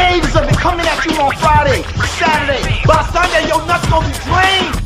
[0.00, 1.82] Waves of it coming at you on Friday,
[2.16, 2.80] Saturday.
[2.86, 4.76] By Sunday, your nuts gonna be drained.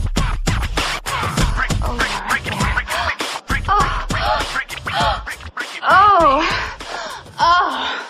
[3.69, 4.06] Oh.
[5.86, 6.80] Oh.
[7.36, 8.06] Oh.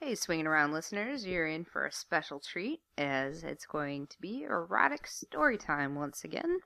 [0.00, 4.42] Hey, swinging around listeners, you're in for a special treat as it's going to be
[4.42, 6.58] erotic story time once again.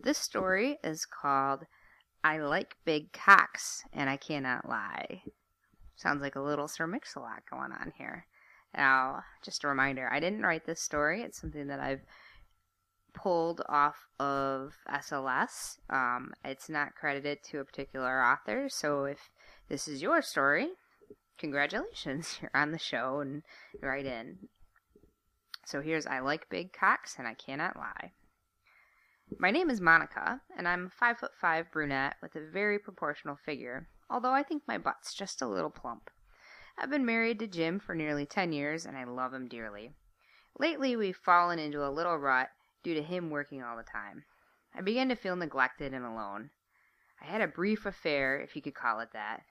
[0.00, 1.64] This story is called
[2.24, 5.22] I Like Big Cocks and I Cannot Lie.
[6.02, 8.26] Sounds like a little Sir Mix-a-Lot going on here.
[8.76, 11.22] Now, just a reminder, I didn't write this story.
[11.22, 12.00] It's something that I've
[13.14, 15.78] pulled off of SLS.
[15.90, 19.30] Um, it's not credited to a particular author, so if
[19.68, 20.70] this is your story,
[21.38, 23.44] congratulations, you're on the show and
[23.80, 24.48] right in.
[25.64, 28.10] So here's I like big cocks and I cannot lie.
[29.38, 33.36] My name is Monica, and I'm a five foot five brunette with a very proportional
[33.36, 36.10] figure, although I think my butt's just a little plump.
[36.78, 39.92] I've been married to Jim for nearly ten years, and I love him dearly.
[40.58, 42.48] Lately, we've fallen into a little rut
[42.82, 44.24] due to him working all the time.
[44.74, 46.50] I began to feel neglected and alone.
[47.20, 49.42] I had a brief affair, if you could call it that.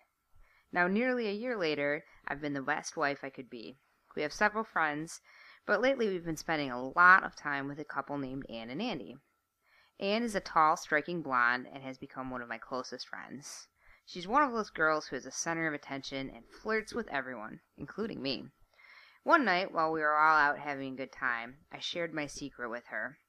[0.73, 3.77] Now, nearly a year later, I've been the best wife I could be.
[4.15, 5.21] We have several friends,
[5.65, 8.81] but lately we've been spending a lot of time with a couple named Anne and
[8.81, 9.15] Andy.
[9.99, 13.67] Anne is a tall, striking blonde and has become one of my closest friends.
[14.11, 17.61] She's one of those girls who is the center of attention and flirts with everyone,
[17.77, 18.49] including me.
[19.23, 22.69] One night, while we were all out having a good time, I shared my secret
[22.69, 23.19] with her.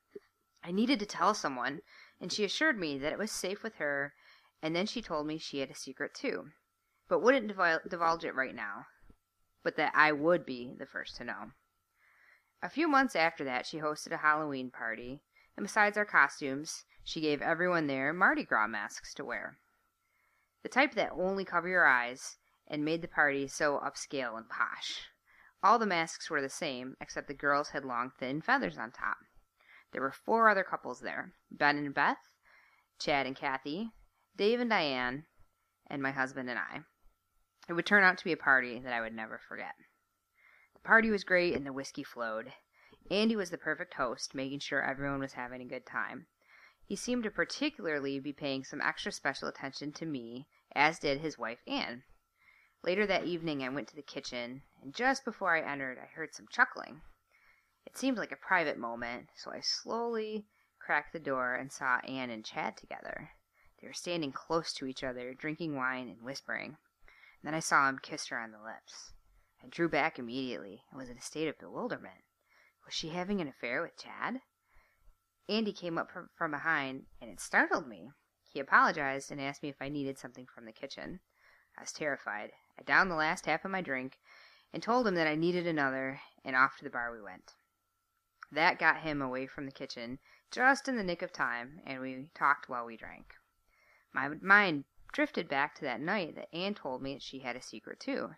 [0.60, 1.82] I needed to tell someone,
[2.20, 4.12] and she assured me that it was safe with her,
[4.60, 6.48] and then she told me she had a secret too,
[7.08, 8.86] but wouldn't divul- divulge it right now,
[9.62, 11.52] but that I would be the first to know.
[12.60, 15.22] A few months after that, she hosted a Halloween party,
[15.56, 19.60] and besides our costumes, she gave everyone there Mardi Gras masks to wear.
[20.62, 25.08] The type that only cover your eyes, and made the party so upscale and posh.
[25.62, 29.18] All the masks were the same, except the girls had long, thin feathers on top.
[29.92, 32.18] There were four other couples there Ben and Beth,
[32.98, 33.92] Chad and Kathy,
[34.36, 35.26] Dave and Diane,
[35.86, 36.80] and my husband and I.
[37.68, 39.74] It would turn out to be a party that I would never forget.
[40.74, 42.52] The party was great and the whiskey flowed.
[43.10, 46.26] Andy was the perfect host, making sure everyone was having a good time.
[46.84, 51.38] He seemed to particularly be paying some extra special attention to me, as did his
[51.38, 52.04] wife Anne.
[52.82, 56.34] Later that evening I went to the kitchen, and just before I entered I heard
[56.34, 57.02] some chuckling.
[57.86, 60.46] It seemed like a private moment, so I slowly
[60.78, 63.30] cracked the door and saw Anne and Chad together.
[63.80, 66.76] They were standing close to each other, drinking wine and whispering.
[67.42, 69.12] then I saw him kiss her on the lips.
[69.62, 72.24] I drew back immediately and was in a state of bewilderment.
[72.84, 74.40] Was she having an affair with Chad?
[75.48, 78.10] Andy came up from, behind, and it startled me.
[78.48, 81.20] He apologized and asked me if I needed something from the kitchen.
[81.76, 82.52] I was terrified.
[82.78, 84.18] I downed the last half of my drink
[84.72, 87.54] and told him that I needed another, and off to the bar we went.
[88.50, 90.18] That got him away from the kitchen
[90.50, 93.34] just in the nick of time, and we talked while we drank.
[94.12, 97.62] My mind drifted back to that night that Anne told me that she had a
[97.62, 98.30] secret too.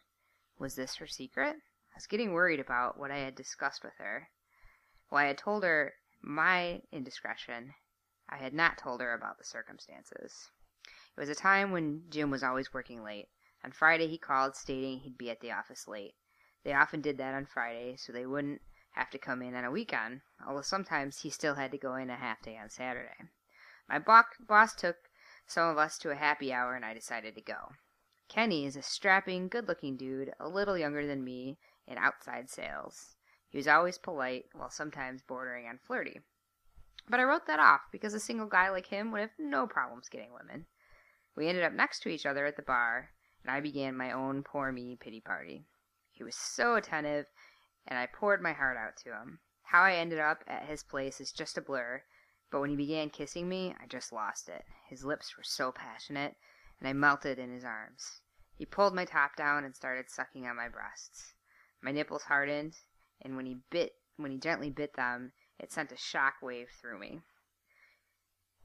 [0.58, 1.56] Was this her secret?
[1.56, 4.28] I was getting worried about what I had discussed with her.
[5.10, 5.94] Well, I had told her
[6.26, 7.74] my indiscretion.
[8.28, 10.50] I had not told her about the circumstances.
[11.16, 13.28] It was a time when Jim was always working late.
[13.62, 16.14] On Friday he called stating he'd be at the office late.
[16.64, 19.70] They often did that on Friday, so they wouldn't have to come in on a
[19.70, 23.30] weekend, although sometimes he still had to go in a half day on Saturday.
[23.88, 24.96] My bo- boss took
[25.46, 27.72] some of us to a happy hour and I decided to go.
[28.28, 33.16] Kenny is a strapping, good looking dude, a little younger than me, in outside sales.
[33.54, 36.18] He was always polite, while sometimes bordering on flirty.
[37.08, 40.08] But I wrote that off because a single guy like him would have no problems
[40.08, 40.66] getting women.
[41.36, 43.10] We ended up next to each other at the bar,
[43.44, 45.66] and I began my own poor me pity party.
[46.10, 47.26] He was so attentive,
[47.86, 49.38] and I poured my heart out to him.
[49.62, 52.02] How I ended up at his place is just a blur,
[52.50, 54.64] but when he began kissing me, I just lost it.
[54.88, 56.34] His lips were so passionate,
[56.80, 58.20] and I melted in his arms.
[58.56, 61.34] He pulled my top down and started sucking on my breasts.
[61.80, 62.74] My nipples hardened,
[63.22, 66.98] and when he bit when he gently bit them, it sent a shock wave through
[66.98, 67.20] me.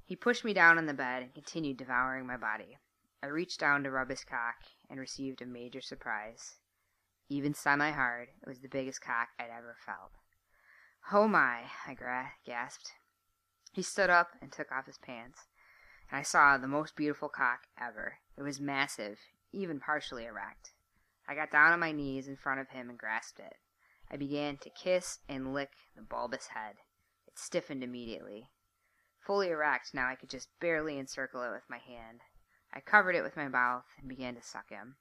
[0.05, 2.77] He pushed me down on the bed and continued devouring my body.
[3.21, 4.55] I reached down to rub his cock
[4.89, 6.55] and received a major surprise.
[7.27, 10.11] even semi hard, it was the biggest cock I'd ever felt.
[11.11, 12.91] Oh my, I gra- gasped.
[13.71, 15.47] He stood up and took off his pants,
[16.09, 18.17] and I saw the most beautiful cock ever.
[18.37, 19.19] It was massive,
[19.51, 20.71] even partially erect.
[21.27, 23.57] I got down on my knees in front of him and grasped it.
[24.11, 26.77] I began to kiss and lick the bulbous head.
[27.27, 28.49] It stiffened immediately.
[29.19, 32.21] Fully erect, now I could just barely encircle it with my hand.
[32.73, 34.95] I covered it with my mouth and began to suck him.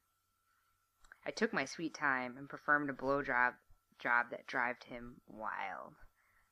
[1.24, 3.54] I took my sweet time and performed a blow job,
[3.98, 5.94] job that drove him wild.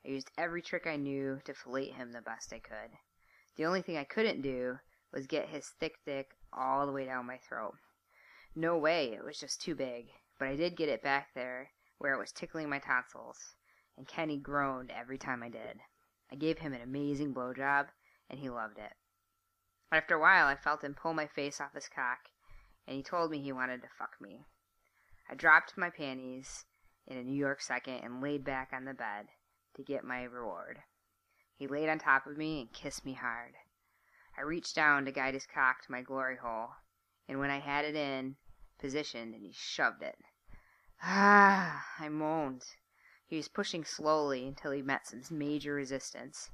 [0.03, 2.97] I used every trick I knew to fillet him the best I could.
[3.57, 4.79] The only thing I couldn't do
[5.13, 7.75] was get his thick dick all the way down my throat.
[8.55, 10.07] No way, it was just too big,
[10.39, 13.55] but I did get it back there where it was tickling my tonsils,
[13.97, 15.81] and Kenny groaned every time I did.
[16.31, 17.89] I gave him an amazing blowjob,
[18.29, 18.93] and he loved it.
[19.93, 22.31] After a while, I felt him pull my face off his cock,
[22.87, 24.45] and he told me he wanted to fuck me.
[25.31, 26.65] I dropped my panties
[27.07, 29.27] in a New York second and laid back on the bed
[29.77, 30.81] to get my reward.
[31.57, 33.55] He laid on top of me and kissed me hard.
[34.37, 36.71] I reached down to guide his cock to my glory hole,
[37.29, 38.37] and when I had it in
[38.79, 40.17] position, and he shoved it.
[41.03, 42.65] Ah, I moaned.
[43.27, 46.51] He was pushing slowly until he met some major resistance.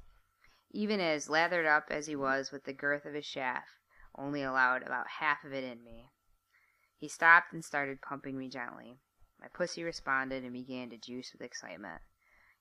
[0.71, 3.69] Even as lathered up as he was with the girth of his shaft,
[4.15, 6.09] only allowed about half of it in me.
[6.97, 8.99] He stopped and started pumping me gently.
[9.39, 12.01] My pussy responded and began to juice with excitement.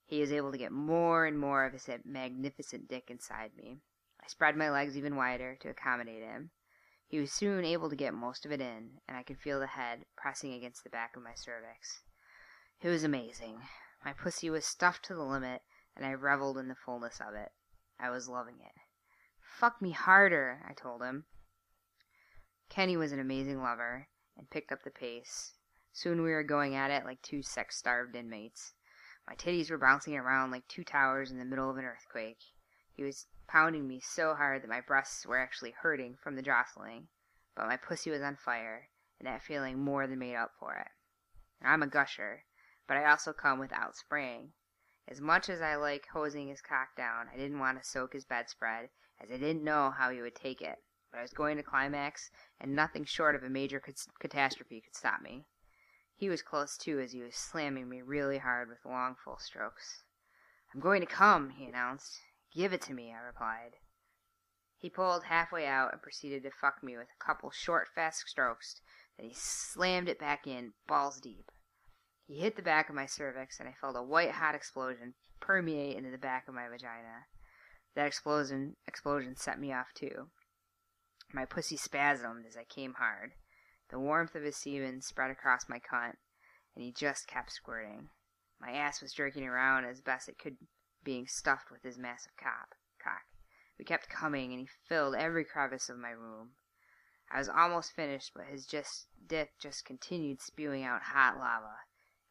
[0.05, 3.79] He was able to get more and more of his magnificent dick inside me.
[4.23, 6.51] I spread my legs even wider to accommodate him.
[7.13, 9.67] He was soon able to get most of it in, and I could feel the
[9.67, 12.01] head pressing against the back of my cervix.
[12.81, 13.61] It was amazing.
[14.03, 15.61] My pussy was stuffed to the limit,
[15.95, 17.53] and I reveled in the fullness of it.
[18.01, 18.73] I was loving it.
[19.43, 21.27] Fuck me harder, I told him.
[22.71, 25.53] Kenny was an amazing lover, and picked up the pace.
[25.93, 28.73] Soon we were going at it like two sex starved inmates.
[29.29, 32.41] My titties were bouncing around like two towers in the middle of an earthquake.
[32.97, 37.07] He was pounding me so hard that my breasts were actually hurting from the jostling,
[37.55, 38.89] but my pussy was on fire,
[39.19, 40.89] and that feeling more than made up for it.
[41.63, 42.45] I'm a gusher,
[42.89, 44.53] but I also come without spraying.
[45.07, 48.25] As much as I like hosing his cock down, I didn't want to soak his
[48.25, 48.89] bedspread,
[49.23, 50.79] as I didn't know how he would take it.
[51.11, 53.83] But I was going to climax, and nothing short of a major
[54.19, 55.45] catastrophe could stop me.
[56.17, 60.05] He was close too, as he was slamming me really hard with long, full strokes.
[60.75, 62.19] I'm going to come, he announced.
[62.55, 63.77] Give it to me, I replied.
[64.77, 68.81] He pulled halfway out and proceeded to fuck me with a couple short, fast strokes.
[69.17, 71.51] Then he slammed it back in, balls deep.
[72.27, 75.97] He hit the back of my cervix, and I felt a white hot explosion permeate
[75.97, 77.27] into the back of my vagina.
[77.95, 80.31] That explosion explosion set me off too.
[81.33, 83.33] My pussy spasmed as I came hard.
[83.91, 86.17] The warmth of his semen spread across my cunt,
[86.75, 88.09] and he just kept squirting.
[88.61, 90.57] My ass was jerking around as best it could
[91.05, 92.77] being stuffed with his massive cock.
[93.83, 96.51] We kept coming, and he filled every crevice of my room.
[97.29, 101.79] I was almost finished, but his just dick just continued spewing out hot lava.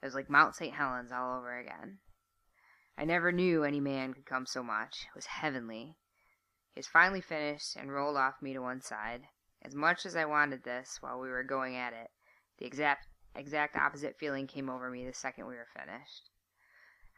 [0.02, 0.74] It was like Mount St.
[0.74, 2.00] Helens all over again.
[2.98, 5.08] I never knew any man could come so much.
[5.10, 5.98] It was heavenly.
[6.74, 9.24] He was finally finished and rolled off me to one side.
[9.62, 12.12] As much as I wanted this while we were going at it,
[12.60, 16.30] the exact exact opposite feeling came over me the second we were finished.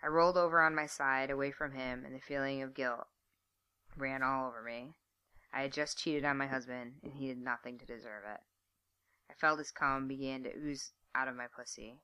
[0.04, 3.08] I rolled over on my side, away from him, and the feeling of guilt
[3.96, 4.96] ran all over me.
[5.54, 8.42] I had just cheated on my husband, and he did nothing to deserve it.
[9.32, 12.02] I felt his cum began to ooze out of my pussy.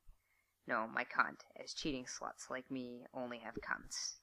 [0.65, 4.19] No, my cunt, as cheating sluts like me only have cunts.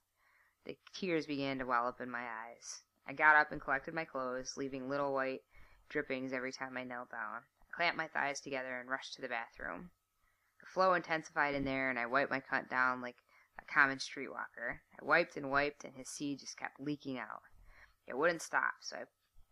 [0.65, 2.83] The tears began to well up in my eyes.
[3.07, 5.43] I got up and collected my clothes, leaving little white
[5.91, 7.43] drippings every time I knelt down.
[7.61, 9.91] I clamped my thighs together and rushed to the bathroom.
[10.61, 13.17] The flow intensified in there, and I wiped my cunt down like
[13.67, 14.81] common streetwalker.
[15.01, 17.43] I wiped and wiped, and his seed just kept leaking out.
[18.07, 19.05] It wouldn't stop, so I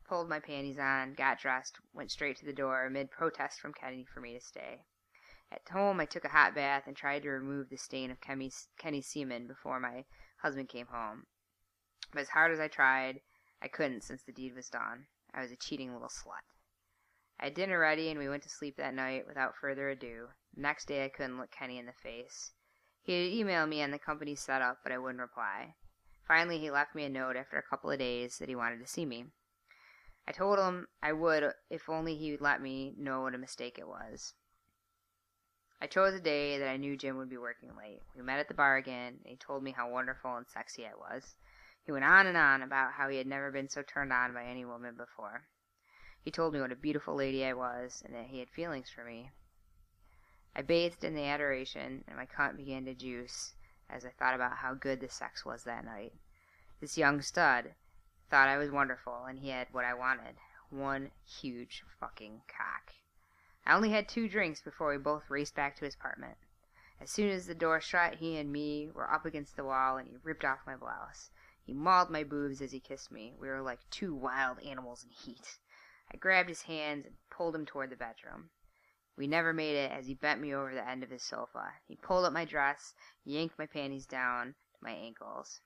[0.09, 4.05] pulled my panties on, got dressed, went straight to the door, amid protests from Kenny
[4.05, 4.85] for me to stay.
[5.51, 8.69] At home, I took a hot bath and tried to remove the stain of Kenny's,
[8.79, 10.05] Kenny's semen before my
[10.39, 11.27] husband came home.
[12.13, 13.21] But as hard as I tried,
[13.61, 15.07] I couldn't since the deed was done.
[15.33, 16.45] I was a cheating little slut.
[17.41, 20.29] I had dinner ready and we went to sleep that night without further ado.
[20.55, 22.53] The next day I couldn't look Kenny in the face.
[23.05, 25.75] He had emailed me on the company's setup, but I wouldn't reply.
[26.27, 28.87] Finally, he left me a note after a couple of days that he wanted to
[28.87, 29.27] see me.
[30.27, 33.79] I told him I would if only he would let me know what a mistake
[33.79, 34.33] it was.
[35.83, 38.01] I chose a day that I knew Jim would be working late.
[38.17, 40.95] We met at the bar again, and he told me how wonderful and sexy I
[40.95, 41.37] was.
[41.85, 44.45] He went on and on about how he had never been so turned on by
[44.47, 45.45] any woman before.
[46.23, 49.05] He told me what a beautiful lady I was, and that he had feelings for
[49.05, 49.31] me.
[50.57, 53.55] I bathed in the adoration, and my cunt began to juice
[53.91, 56.13] as I thought about how good the sex was that night.
[56.81, 57.75] This young stud
[58.31, 60.37] thought I was wonderful, and he had what I wanted
[60.71, 62.93] one huge fucking cock.
[63.67, 66.37] I only had two drinks before we both raced back to his apartment.
[67.01, 70.09] As soon as the door shut, he and me were up against the wall, and
[70.09, 71.31] he ripped off my blouse.
[71.65, 73.35] He mauled my boobs as he kissed me.
[73.39, 75.59] We were like two wild animals in heat.
[76.13, 78.51] I grabbed his hands and pulled him toward the bedroom.
[79.17, 81.73] We never made it as he bent me over the end of his sofa.
[81.87, 82.95] He pulled up my dress,
[83.25, 85.61] yanked my panties down to my ankles.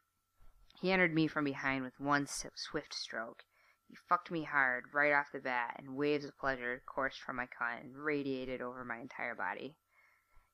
[0.80, 3.42] He entered me from behind with one swift stroke.
[3.88, 7.46] He fucked me hard right off the bat, and waves of pleasure coursed from my
[7.46, 9.76] cunt and radiated over my entire body.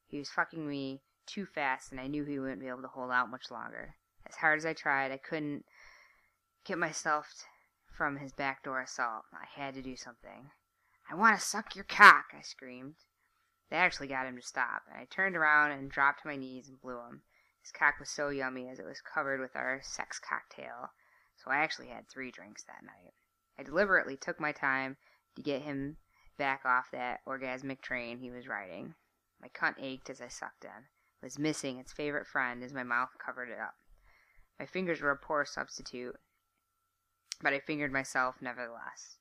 [0.06, 3.10] He was fucking me too fast, and I knew he wouldn't be able to hold
[3.10, 3.96] out much longer.
[4.26, 5.64] As hard as I tried, I couldn't
[6.64, 7.26] get myself
[7.90, 9.24] from his backdoor assault.
[9.32, 10.50] I had to do something.
[11.10, 12.96] I want to suck your cock, I screamed.
[13.70, 16.68] That actually got him to stop, and I turned around and dropped to my knees
[16.68, 17.22] and blew him.
[17.60, 20.92] His cock was so yummy as it was covered with our sex cocktail,
[21.36, 23.14] so I actually had three drinks that night.
[23.58, 24.96] I deliberately took my time
[25.36, 25.96] to get him
[26.36, 28.94] back off that orgasmic train he was riding.
[29.40, 30.88] My cunt ached as I sucked him,
[31.22, 33.74] It was missing its favorite friend as my mouth covered it up.
[34.58, 36.16] My fingers were a poor substitute,
[37.42, 39.18] but I fingered myself nevertheless.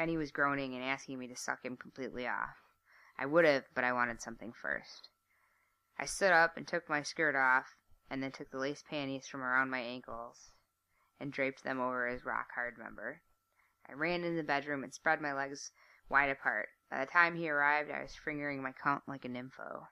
[0.00, 2.56] Kenny was groaning and asking me to suck him completely off.
[3.18, 5.10] I would have, but I wanted something first.
[5.98, 7.76] I stood up and took my skirt off,
[8.08, 10.52] and then took the lace panties from around my ankles
[11.20, 13.20] and draped them over his rock hard member.
[13.86, 15.70] I ran into the bedroom and spread my legs
[16.08, 16.70] wide apart.
[16.90, 19.86] By the time he arrived, I was fingering my cunt like a nympho.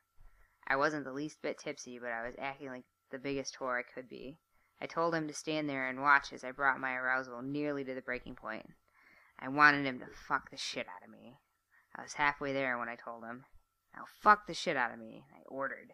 [0.67, 3.83] I wasn't the least bit tipsy, but I was acting like the biggest whore I
[3.83, 4.39] could be.
[4.81, 7.93] I told him to stand there and watch as I brought my arousal nearly to
[7.93, 8.71] the breaking point.
[9.41, 11.39] I wanted him to fuck the shit out of me.
[11.97, 13.45] I was halfway there when I told him.
[13.95, 15.93] Now fuck the shit out of me, I ordered.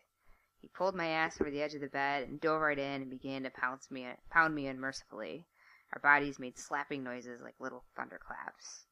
[0.59, 3.11] He pulled my ass over the edge of the bed and dove right in and
[3.11, 5.47] began to pounce me, pound me unmercifully.
[5.93, 8.87] Our bodies made slapping noises like little thunderclaps.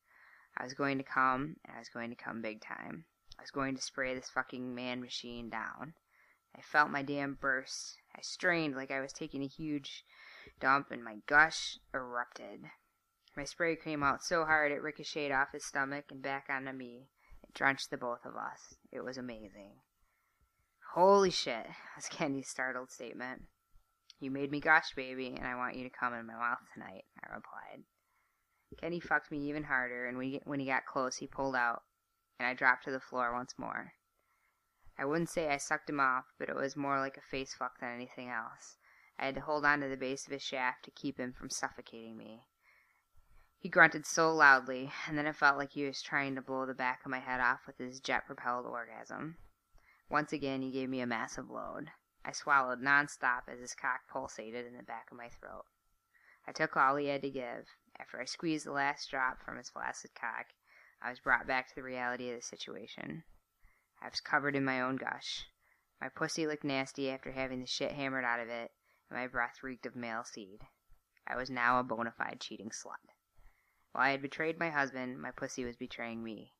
[0.56, 3.06] I was going to come, and I was going to come big time.
[3.38, 5.94] I was going to spray this fucking man machine down.
[6.54, 7.96] I felt my dam burst.
[8.14, 10.04] I strained like I was taking a huge
[10.60, 12.66] dump, and my gush erupted.
[13.36, 17.08] My spray came out so hard it ricocheted off his stomach and back onto me.
[17.42, 18.74] It drenched the both of us.
[18.90, 19.80] It was amazing.
[20.94, 23.44] Holy shit, was Kenny's startled statement.
[24.20, 27.04] You made me gush, baby, and I want you to come in my mouth tonight,
[27.24, 27.84] I replied.
[28.78, 31.82] Kenny fucked me even harder, and when he got close, he pulled out,
[32.38, 33.94] and I dropped to the floor once more.
[34.98, 37.80] I wouldn't say I sucked him off, but it was more like a face fuck
[37.80, 38.76] than anything else.
[39.18, 41.48] I had to hold on to the base of his shaft to keep him from
[41.48, 42.42] suffocating me.
[43.62, 46.74] He grunted so loudly, and then it felt like he was trying to blow the
[46.74, 49.36] back of my head off with his jet propelled orgasm.
[50.10, 51.92] Once again, he gave me a massive load.
[52.24, 55.66] I swallowed non-stop as his cock pulsated in the back of my throat.
[56.44, 57.68] I took all he had to give.
[57.96, 60.46] After I squeezed the last drop from his flaccid cock,
[61.00, 63.22] I was brought back to the reality of the situation.
[64.02, 65.46] I was covered in my own gush.
[66.00, 68.72] My pussy looked nasty after having the shit hammered out of it,
[69.08, 70.62] and my breath reeked of male seed.
[71.28, 73.11] I was now a bona fide cheating slut.
[73.92, 76.54] While I had betrayed my husband, my pussy was betraying me.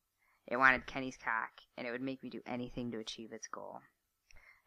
[0.47, 3.81] It wanted Kenny's cock, and it would make me do anything to achieve its goal.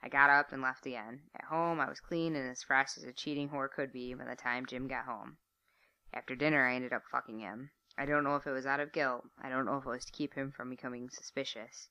[0.02, 1.30] I got up and left again.
[1.36, 4.26] At home, I was clean and as fresh as a cheating whore could be by
[4.26, 5.38] the time Jim got home.
[6.14, 7.72] After dinner, I ended up fucking him.
[7.98, 9.26] I don't know if it was out of guilt.
[9.42, 11.90] I don't know if it was to keep him from becoming suspicious.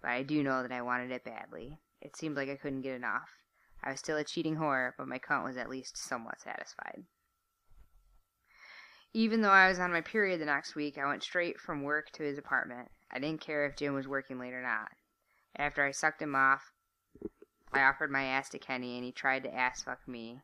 [0.00, 1.78] But I do know that I wanted it badly.
[2.00, 3.30] It seemed like I couldn't get enough.
[3.82, 7.04] I was still a cheating whore, but my cunt was at least somewhat satisfied.
[9.16, 12.10] Even though I was on my period the next week, I went straight from work
[12.12, 12.90] to his apartment.
[13.12, 14.88] I didn't care if Jim was working late or not.
[15.56, 16.72] After I sucked him off,
[17.72, 20.40] I offered my ass to Kenny and he tried to ass fuck me.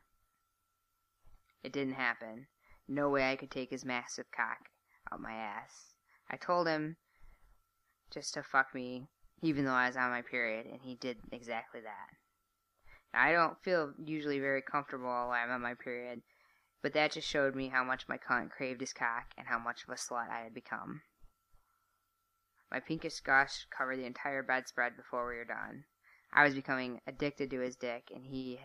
[1.65, 2.47] It didn't happen.
[2.87, 4.69] No way I could take his massive cock
[5.12, 5.95] out my ass.
[6.31, 6.97] I told him
[8.12, 9.09] just to fuck me,
[9.43, 12.09] even though I was on my period, and he did exactly that.
[13.12, 16.23] Now, I don't feel usually very comfortable while I'm on my period,
[16.83, 19.85] but that just showed me how much my cunt craved his cock and how much
[19.85, 21.03] of a slut I had become.
[22.71, 25.85] My pinkish gush covered the entire bedspread before we were done.
[26.33, 28.61] I was becoming addicted to his dick, and he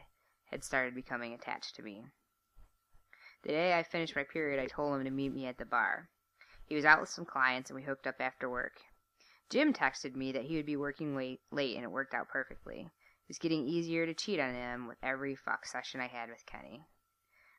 [0.51, 2.05] had started becoming attached to me.
[3.41, 6.09] The day I finished my period, I told him to meet me at the bar.
[6.67, 8.79] He was out with some clients, and we hooked up after work.
[9.49, 12.81] Jim texted me that he would be working late, late, and it worked out perfectly.
[12.81, 16.45] It was getting easier to cheat on him with every fuck session I had with
[16.45, 16.85] Kenny.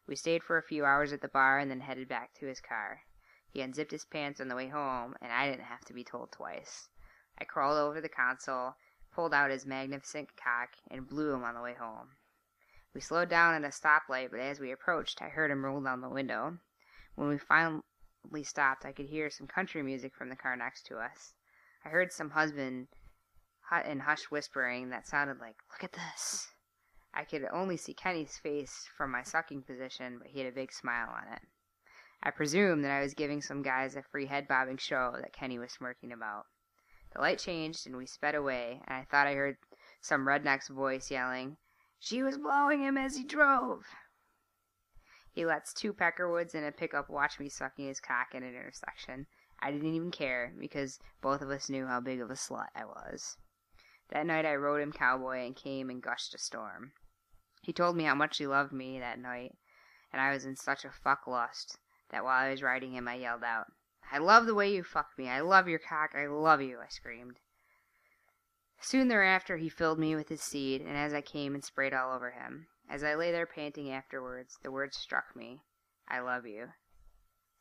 [0.07, 2.61] We stayed for a few hours at the bar and then headed back to his
[2.61, 3.03] car.
[3.51, 6.33] He unzipped his pants on the way home, and I didn't have to be told
[6.33, 6.89] twice.
[7.39, 8.75] I crawled over the console
[9.17, 12.11] pulled out his magnificent cock and blew him on the way home.
[12.95, 16.03] We slowed down at a stoplight, but as we approached, I heard him roll down
[16.03, 16.59] the window.
[17.15, 17.83] When we finally
[18.43, 21.33] stopped, I could hear some country music from the car next to us.
[21.83, 22.89] I heard some husband
[23.71, 26.49] hu- and hushed whispering that sounded like, Look at this.
[27.19, 30.71] I could only see Kenny's face from my sucking position, but he had a big
[30.71, 31.41] smile on it.
[32.23, 35.59] I presumed that I was giving some guys a free head bobbing show that Kenny
[35.59, 36.45] was smirking about.
[37.15, 39.57] The light changed and we sped away, and I thought I heard
[40.03, 41.57] some redneck's voice yelling,
[41.99, 43.87] She was blowing him as he drove.
[45.33, 49.27] He lets two Peckerwoods in a pickup watch me sucking his cock at an intersection.
[49.59, 52.85] I didn't even care because both of us knew how big of a slut I
[52.85, 53.39] was.
[54.11, 56.93] That night I rode him cowboy and came and gushed a storm.
[57.67, 59.57] He told me how much he loved me that night,
[60.13, 61.79] and I was in such a fuck lust
[62.11, 63.73] that while I was riding him I yelled out,
[64.13, 65.29] I love the way you fuck me.
[65.29, 66.15] I love your cock.
[66.15, 67.41] I love you, I screamed.
[68.81, 72.15] Soon thereafter he filled me with his seed, and as I came and sprayed all
[72.15, 72.69] over him.
[72.89, 75.65] As I lay there panting afterwards, the words struck me,
[76.07, 76.69] I love you.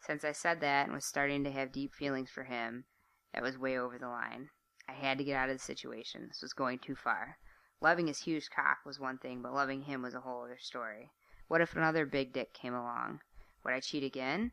[0.02, 2.86] Since I said that and was starting to have deep feelings for him,
[3.34, 4.52] that was way over the line.
[4.88, 6.28] I had to get out of the situation.
[6.28, 7.40] This was going too far.
[7.82, 11.10] Loving his huge cock was one thing, but loving him was a whole other story.
[11.48, 13.20] What if another big dick came along?
[13.64, 14.52] Would I cheat again?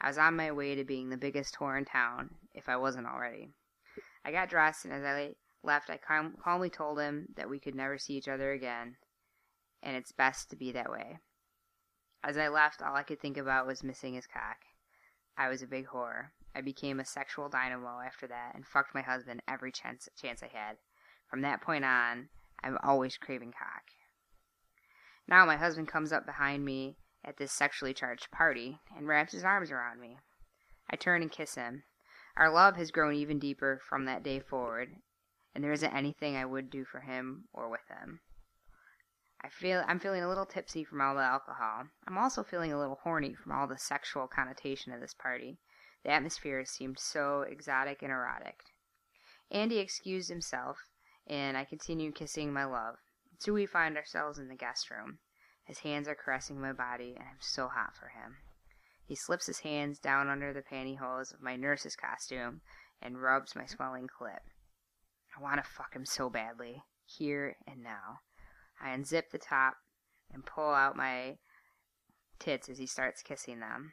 [0.00, 3.06] I was on my way to being the biggest whore in town, if I wasn't
[3.06, 3.52] already.
[4.24, 7.74] I got dressed, and as I left, I calm- calmly told him that we could
[7.74, 8.96] never see each other again,
[9.82, 11.18] and it's best to be that way.
[12.22, 14.64] As I left, all I could think about was missing his cock.
[15.36, 16.28] I was a big whore.
[16.54, 20.48] I became a sexual dynamo after that and fucked my husband every chance, chance I
[20.48, 20.76] had.
[21.28, 22.28] From that point on,
[22.64, 23.82] I'm always craving cock.
[25.28, 29.44] Now my husband comes up behind me at this sexually charged party and wraps his
[29.44, 30.18] arms around me.
[30.90, 31.84] I turn and kiss him.
[32.36, 34.96] Our love has grown even deeper from that day forward,
[35.54, 38.20] and there isn't anything I would do for him or with him.
[39.42, 41.84] I feel I'm feeling a little tipsy from all the alcohol.
[42.08, 45.58] I'm also feeling a little horny from all the sexual connotation of this party.
[46.02, 48.60] The atmosphere seemed so exotic and erotic.
[49.50, 50.78] Andy excused himself,
[51.26, 52.96] and I continue kissing my love.
[53.38, 55.18] Soon we find ourselves in the guest room.
[55.64, 58.36] His hands are caressing my body, and I'm so hot for him.
[59.06, 62.60] He slips his hands down under the pantyhose of my nurse's costume
[63.02, 64.40] and rubs my swelling clit.
[65.36, 68.20] I want to fuck him so badly, here and now.
[68.80, 69.74] I unzip the top
[70.32, 71.38] and pull out my
[72.38, 73.92] tits as he starts kissing them.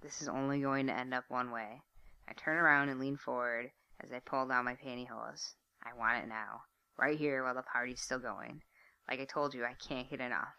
[0.00, 1.82] This is only going to end up one way.
[2.28, 5.54] I turn around and lean forward as I pull down my pantyhose.
[5.84, 6.62] I want it now,
[6.98, 8.62] right here while the party's still going.
[9.08, 10.54] Like I told you, I can't get enough.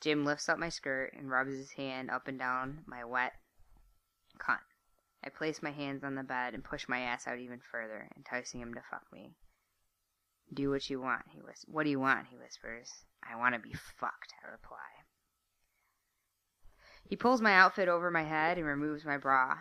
[0.00, 3.32] Jim lifts up my skirt and rubs his hand up and down my wet
[4.38, 4.58] cunt.
[5.22, 8.60] I place my hands on the bed and push my ass out even further, enticing
[8.60, 9.34] him to fuck me.
[10.52, 11.66] Do what you want, he whispers.
[11.68, 12.26] What do you want?
[12.30, 12.90] He whispers.
[13.22, 14.78] I want to be fucked, I reply.
[17.08, 19.58] He pulls my outfit over my head and removes my bra.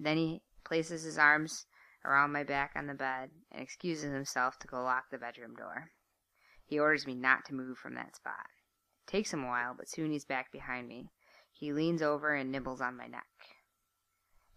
[0.00, 1.66] Then he places his arms
[2.04, 5.90] around my back on the bed and excuses himself to go lock the bedroom door.
[6.64, 8.46] He orders me not to move from that spot.
[9.06, 11.10] It takes him a while, but soon he's back behind me.
[11.52, 13.26] He leans over and nibbles on my neck.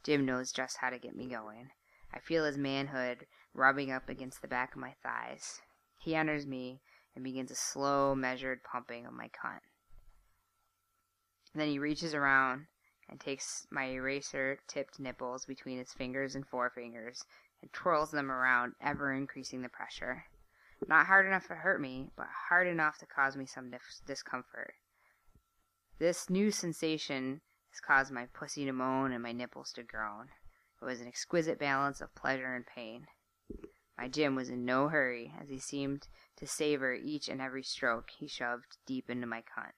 [0.04, 1.70] Jim knows just how to get me going.
[2.14, 5.62] I feel his manhood rubbing up against the back of my thighs.
[6.00, 6.82] He enters me
[7.16, 9.62] and begins a slow, measured pumping of my cunt.
[11.54, 12.68] Then he reaches around
[13.10, 17.24] and takes my eraser tipped nipples between his fingers and forefingers
[17.62, 20.26] and twirls them around, ever increasing the pressure.
[20.88, 24.74] Not hard enough to hurt me, but hard enough to cause me some dis- discomfort.
[25.98, 27.42] This new sensation
[27.72, 30.28] has caused my pussy to moan and my nipples to groan.
[30.82, 33.08] It was an exquisite balance of pleasure and pain.
[33.98, 38.10] My Jim was in no hurry, as he seemed to savor each and every stroke
[38.10, 39.72] he shoved deep into my cunt.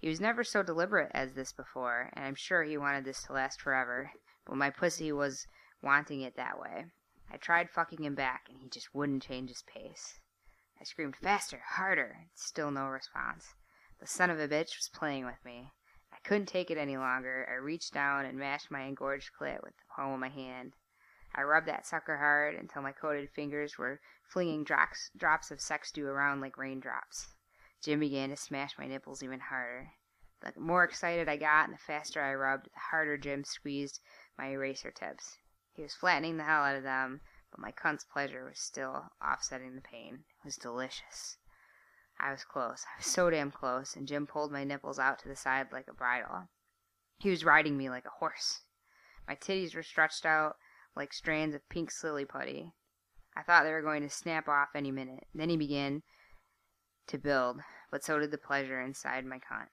[0.00, 3.32] He was never so deliberate as this before, and I'm sure he wanted this to
[3.32, 4.12] last forever,
[4.46, 5.46] but my pussy was
[5.82, 6.86] wanting it that way.
[7.30, 10.20] I tried fucking him back, and he just wouldn't change his pace.
[10.80, 13.54] I screamed faster, harder, still no response.
[13.98, 15.72] The son of a bitch was playing with me.
[16.12, 17.48] I couldn't take it any longer.
[17.50, 20.74] I reached down and mashed my engorged clit with the palm of my hand.
[21.34, 25.90] I rubbed that sucker hard until my coated fingers were flinging drops, drops of sex
[25.90, 27.34] dew around like raindrops.
[27.82, 29.92] Jim began to smash my nipples even harder.
[30.40, 34.00] The more excited I got and the faster I rubbed, the harder Jim squeezed
[34.36, 35.38] my eraser tips.
[35.72, 39.74] He was flattening the hell out of them, but my cunt's pleasure was still offsetting
[39.74, 40.24] the pain.
[40.40, 41.38] It was delicious.
[42.20, 42.84] I was close.
[42.94, 45.86] I was so damn close, and Jim pulled my nipples out to the side like
[45.88, 46.48] a bridle.
[47.18, 48.62] He was riding me like a horse.
[49.26, 50.56] My titties were stretched out
[50.96, 52.72] like strands of pink silly putty.
[53.36, 55.28] I thought they were going to snap off any minute.
[55.32, 56.02] Then he began
[57.08, 59.68] to build, but so did the pleasure inside my cunt.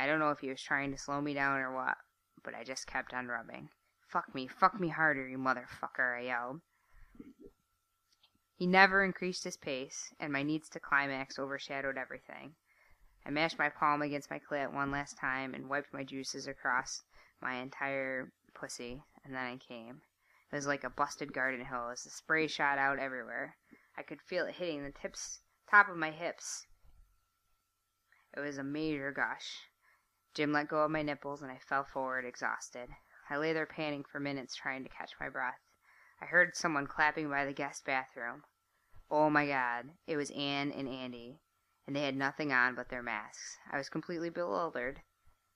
[0.00, 1.96] I don't know if he was trying to slow me down or what,
[2.44, 3.68] but I just kept on rubbing.
[4.08, 6.60] Fuck me, fuck me harder, you motherfucker, I yelled.
[8.54, 12.54] He never increased his pace, and my needs to climax overshadowed everything.
[13.26, 17.02] I mashed my palm against my clit one last time and wiped my juices across
[17.42, 20.00] my entire pussy, and then I came.
[20.50, 22.04] It was like a busted garden hose.
[22.04, 23.56] The spray shot out everywhere.
[23.98, 26.66] I could feel it hitting the tips, top of my hips.
[28.38, 29.68] It was a major gush.
[30.32, 32.88] Jim let go of my nipples and I fell forward exhausted.
[33.28, 35.58] I lay there panting for minutes trying to catch my breath.
[36.22, 38.44] I heard someone clapping by the guest bathroom.
[39.10, 41.40] Oh my god, it was Anne and Andy,
[41.84, 43.58] and they had nothing on but their masks.
[43.72, 45.02] I was completely bewildered.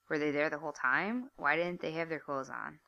[0.09, 1.31] Were they there the whole time?
[1.37, 2.81] Why didn't they have their clothes on?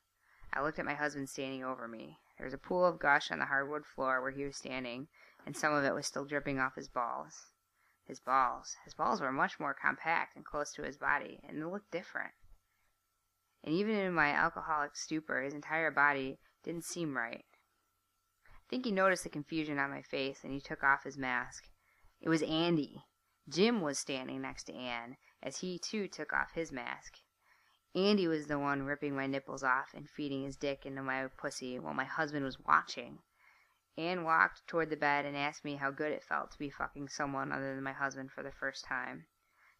[0.51, 2.19] I looked at my husband standing over me.
[2.37, 5.07] There was a pool of gush on the hardwood floor where he was standing,
[5.45, 7.53] and some of it was still dripping off his balls.
[8.05, 8.75] His balls.
[8.83, 12.33] His balls were much more compact and close to his body, and they looked different.
[13.63, 17.45] And even in my alcoholic stupor, his entire body didn't seem right.
[18.47, 21.67] I think he noticed the confusion on my face, and he took off his mask.
[22.21, 23.03] It was Andy.
[23.49, 27.13] Jim was standing next to Anne, as he too took off his mask.
[27.95, 31.79] Andy was the one ripping my nipples off and feeding his dick into my pussy
[31.79, 33.19] while my husband was watching.
[33.97, 37.07] Anne walked toward the bed and asked me how good it felt to be fucking
[37.07, 39.25] someone other than my husband for the first time.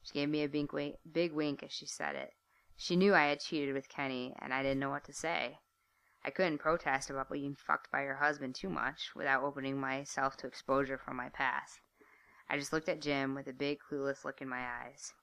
[0.02, 2.34] She gave me a big wink, big wink as she said it.
[2.78, 5.60] She knew I had cheated with Kenny, and I didn't know what to say.
[6.24, 10.48] I couldn't protest about being fucked by her husband too much without opening myself to
[10.48, 11.80] exposure from my past.
[12.50, 15.14] I just looked at Jim with a big, clueless look in my eyes.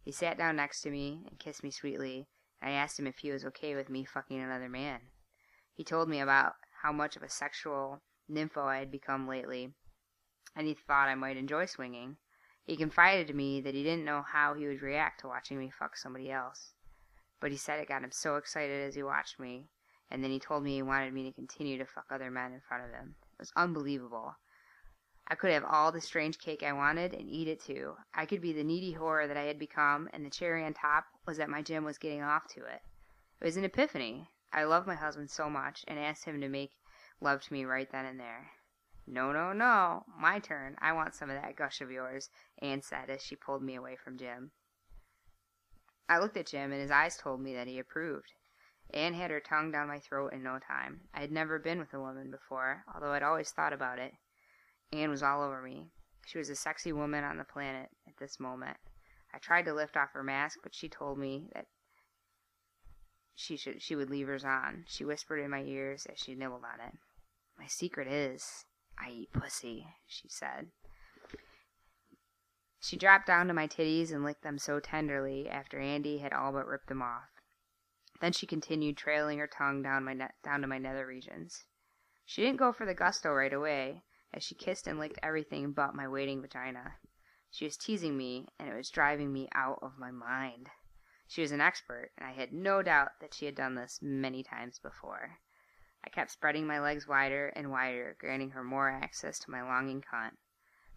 [0.00, 2.28] He sat down next to me and kissed me sweetly,
[2.62, 5.00] and I asked him if he was okay with me fucking another man.
[5.74, 9.72] He told me about how much of a sexual nympho I had become lately,
[10.54, 12.16] and he thought I might enjoy swinging.
[12.64, 15.70] He confided to me that he didn't know how he would react to watching me
[15.70, 16.74] fuck somebody else.
[17.40, 19.68] But he said it got him so excited as he watched me,
[20.10, 22.60] and then he told me he wanted me to continue to fuck other men in
[22.60, 23.14] front of him.
[23.34, 24.36] It was unbelievable.
[25.30, 27.96] I could have all the strange cake I wanted and eat it too.
[28.14, 31.04] I could be the needy whore that I had become, and the cherry on top
[31.26, 32.80] was that my Jim was getting off to it.
[33.40, 34.30] It was an epiphany.
[34.52, 36.72] I loved my husband so much and asked him to make
[37.20, 38.50] love to me right then and there.
[39.06, 40.04] No, no, no.
[40.18, 40.76] My turn.
[40.80, 42.28] I want some of that gush of yours,
[42.60, 44.50] Anne said as she pulled me away from Jim.
[46.08, 48.32] I looked at Jim, and his eyes told me that he approved.
[48.94, 51.00] Anne had her tongue down my throat in no time.
[51.12, 54.14] I had never been with a woman before, although I'd always thought about it.
[54.92, 55.90] Anne was all over me.
[56.26, 58.76] She was a sexy woman on the planet at this moment.
[59.32, 61.66] I tried to lift off her mask, but she told me that
[63.34, 64.84] she should she would leave hers on.
[64.88, 66.94] She whispered in my ears as she nibbled on it.
[67.58, 68.64] My secret is
[68.98, 70.68] I eat pussy, she said.
[72.80, 76.52] She dropped down to my titties and licked them so tenderly after Andy had all
[76.52, 77.28] but ripped them off.
[78.20, 81.64] Then she continued trailing her tongue down my ne- down to my nether regions.
[82.24, 85.94] She didn't go for the gusto right away, as she kissed and licked everything but
[85.94, 86.96] my waiting vagina.
[87.50, 90.68] She was teasing me, and it was driving me out of my mind.
[91.26, 94.42] She was an expert, and I had no doubt that she had done this many
[94.42, 95.38] times before.
[96.04, 100.02] I kept spreading my legs wider and wider, granting her more access to my longing
[100.02, 100.36] cunt,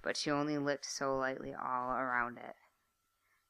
[0.01, 2.55] but she only licked so lightly all around it.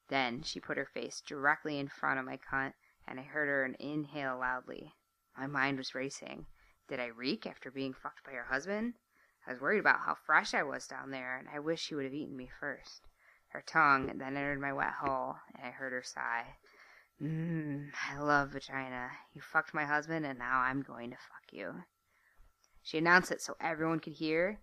[0.08, 2.74] Then she put her face directly in front of my cunt,
[3.06, 4.94] and I heard her inhale loudly.
[5.36, 6.46] My mind was racing.
[6.88, 8.94] Did I reek after being fucked by her husband?
[9.46, 12.04] I was worried about how fresh I was down there, and I wished she would
[12.04, 13.06] have eaten me first.
[13.48, 16.56] Her tongue then entered my wet hole, and I heard her sigh.
[17.20, 19.10] Mmm, I love vagina.
[19.32, 21.84] You fucked my husband, and now I'm going to fuck you.
[22.82, 24.60] She announced it so everyone could hear,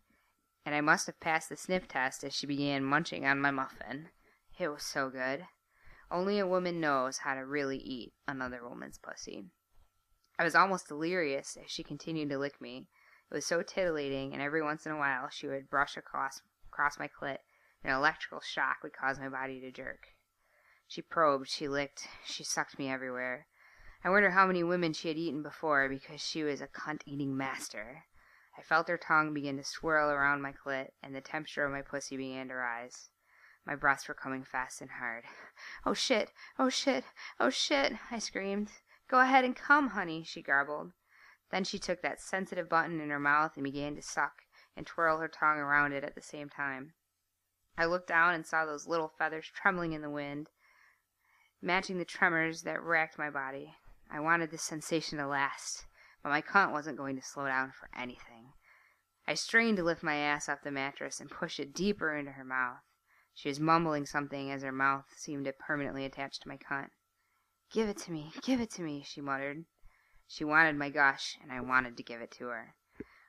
[0.66, 4.10] and I must have passed the sniff test as she began munching on my muffin.
[4.58, 5.48] It was so good.
[6.12, 9.46] Only a woman knows how to really eat another woman's pussy.
[10.38, 12.88] I was almost delirious as she continued to lick me.
[13.32, 16.98] It was so titillating, and every once in a while she would brush across, across
[16.98, 17.38] my clit,
[17.84, 20.08] and an electrical shock would cause my body to jerk.
[20.90, 23.46] She probed, she licked, she sucked me everywhere.
[24.04, 27.38] I wonder how many women she had eaten before because she was a cunt eating
[27.38, 28.06] master.
[28.58, 31.84] I felt her tongue begin to swirl around my clit, and the temperature of my
[31.84, 33.12] pussy began to rise.
[33.68, 35.26] My breaths were coming fast and hard.
[35.86, 36.34] Oh shit!
[36.58, 37.04] Oh shit!
[37.40, 37.94] Oh shit!
[38.10, 38.72] I screamed.
[39.08, 40.94] Go ahead and come, honey, she garbled.
[41.52, 44.42] Then she took that sensitive button in her mouth and began to suck
[44.76, 46.94] and twirl her tongue around it at the same time.
[47.78, 50.50] I looked down and saw those little feathers trembling in the wind,
[51.62, 53.74] matching the tremors that racked my body.
[54.12, 55.86] I wanted this sensation to last,
[56.24, 58.54] but my cunt wasn't going to slow down for anything.
[59.28, 62.44] I strained to lift my ass off the mattress and push it deeper into her
[62.44, 62.80] mouth.
[63.34, 66.90] She was mumbling something as her mouth seemed permanently attach to my cunt.
[67.72, 69.66] Give it to me, give it to me, she muttered.
[70.28, 72.76] She wanted my gush, and I wanted to give it to her.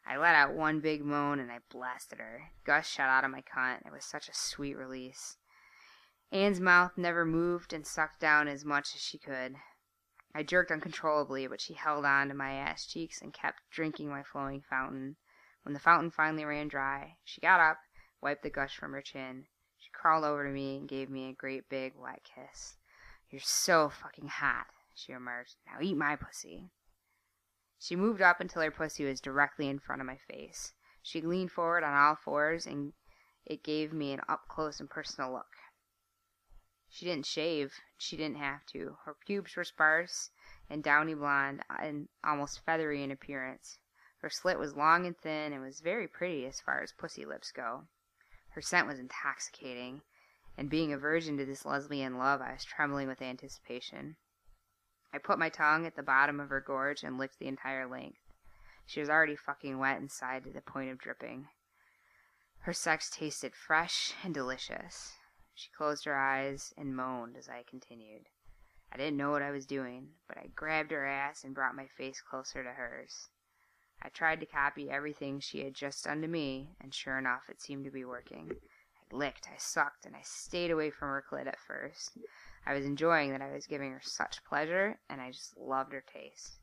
[0.07, 2.51] I let out one big moan and I blasted her.
[2.65, 3.87] Gush shot out of my cunt.
[3.87, 5.37] It was such a sweet release.
[6.33, 9.57] Anne's mouth never moved and sucked down as much as she could.
[10.33, 14.23] I jerked uncontrollably, but she held on to my ass cheeks and kept drinking my
[14.23, 15.17] flowing fountain.
[15.65, 17.79] When the fountain finally ran dry, she got up,
[18.21, 19.47] wiped the gush from her chin.
[19.77, 22.77] She crawled over to me and gave me a great big wet kiss.
[23.29, 25.57] You're so fucking hot, she remarked.
[25.67, 26.71] Now eat my pussy.
[27.81, 30.75] She moved up until her pussy was directly in front of my face.
[31.03, 32.93] She leaned forward on all fours and
[33.47, 35.57] it gave me an up close and personal look.
[36.93, 37.81] She didn't shave.
[37.97, 38.99] She didn't have to.
[39.05, 40.31] Her pubes were sparse
[40.69, 43.79] and downy blonde and almost feathery in appearance.
[44.19, 47.53] Her slit was long and thin and was very pretty as far as pussy lips
[47.53, 47.87] go.
[48.51, 50.03] Her scent was intoxicating,
[50.59, 54.17] and being a virgin to this lesbian love, I was trembling with anticipation.
[55.13, 58.19] I put my tongue at the bottom of her gorge and licked the entire length.
[58.85, 61.49] She was already fucking wet inside to the point of dripping.
[62.63, 65.20] Her sex tasted fresh and delicious.
[65.55, 68.29] She closed her eyes and moaned as I continued.
[68.93, 71.87] I didn't know what I was doing, but I grabbed her ass and brought my
[71.87, 73.29] face closer to hers.
[74.03, 77.61] I tried to copy everything she had just done to me, and sure enough, it
[77.61, 78.51] seemed to be working.
[78.51, 82.17] I licked, I sucked, and I stayed away from her clit at first.
[82.67, 86.03] I was enjoying that I was giving her such pleasure, and I just loved her
[86.03, 86.61] taste.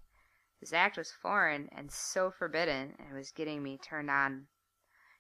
[0.60, 4.48] This act was foreign and so forbidden, and it was getting me turned on.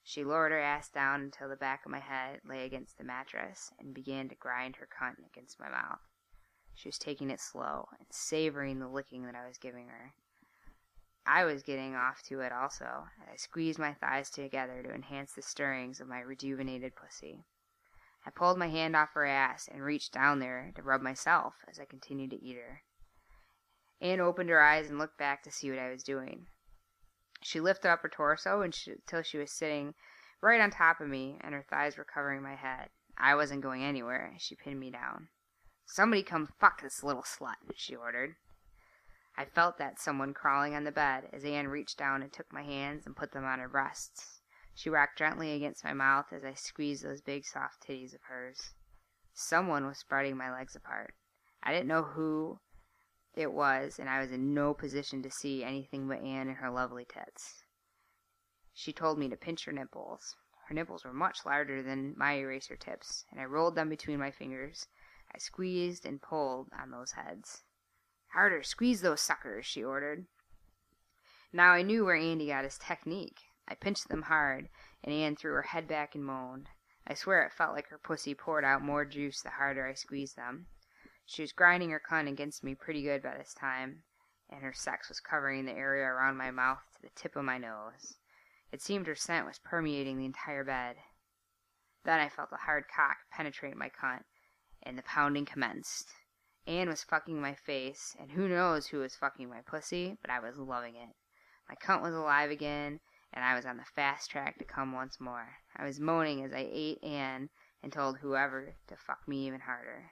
[0.10, 3.74] She lowered her ass down until the back of my head lay against the mattress,
[3.78, 6.00] and began to grind her cunt against my mouth.
[6.74, 10.14] She was taking it slow, and savoring the licking that I was giving her.
[11.26, 15.34] I was getting off to it also, and I squeezed my thighs together to enhance
[15.34, 17.44] the stirrings of my rejuvenated pussy.
[18.26, 21.82] I pulled my hand off her ass and reached down there to rub myself as
[21.82, 22.82] I continued to eat her.
[24.00, 26.48] Anne opened her eyes and looked back to see what I was doing.
[27.42, 29.94] She lifted up her torso until she was sitting
[30.42, 32.90] right on top of me, and her thighs were covering my head.
[33.18, 34.34] I wasn't going anywhere.
[34.38, 35.30] She pinned me down.
[35.86, 38.36] Somebody come fuck this little slut, she ordered.
[39.38, 42.64] I felt that someone crawling on the bed as Anne reached down and took my
[42.64, 44.42] hands and put them on her breasts.
[44.74, 48.74] She rocked gently against my mouth as I squeezed those big soft titties of hers.
[49.34, 51.14] Someone was spreading my legs apart.
[51.64, 52.60] I didn't know who
[53.38, 56.72] it was, and I was in no position to see anything but Anne and her
[56.72, 57.64] lovely tits.
[58.74, 60.36] She told me to pinch her nipples.
[60.68, 64.32] Her nipples were much larger than my eraser tips, and I rolled them between my
[64.32, 64.88] fingers.
[65.34, 67.64] I squeezed and pulled on those heads.
[68.34, 70.26] Harder, squeeze those suckers, she ordered.
[71.54, 73.40] Now I knew where Andy got his technique.
[73.68, 74.70] I pinched them hard,
[75.04, 76.70] and Anne threw her head back and moaned.
[77.06, 80.36] I swear it felt like her pussy poured out more juice the harder I squeezed
[80.36, 80.68] them.
[81.30, 84.04] She was grinding her cunt against me pretty good by this time,
[84.50, 87.58] and her sex was covering the area around my mouth to the tip of my
[87.58, 88.16] nose.
[88.72, 90.96] It seemed her scent was permeating the entire bed.
[92.06, 94.24] Then I felt a hard cock penetrate my cunt,
[94.82, 96.14] and the pounding commenced.
[96.66, 100.40] Anne was fucking my face, and who knows who was fucking my pussy, but I
[100.40, 101.14] was loving it.
[101.68, 103.02] My cunt was alive again,
[103.34, 105.58] and I was on the fast track to come once more.
[105.76, 107.50] I was moaning as I ate Anne
[107.84, 110.12] and told whoever to fuck me even harder.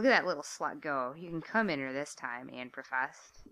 [0.00, 1.12] Look at that little slut go.
[1.14, 3.42] You can come in her this time, Anne professed.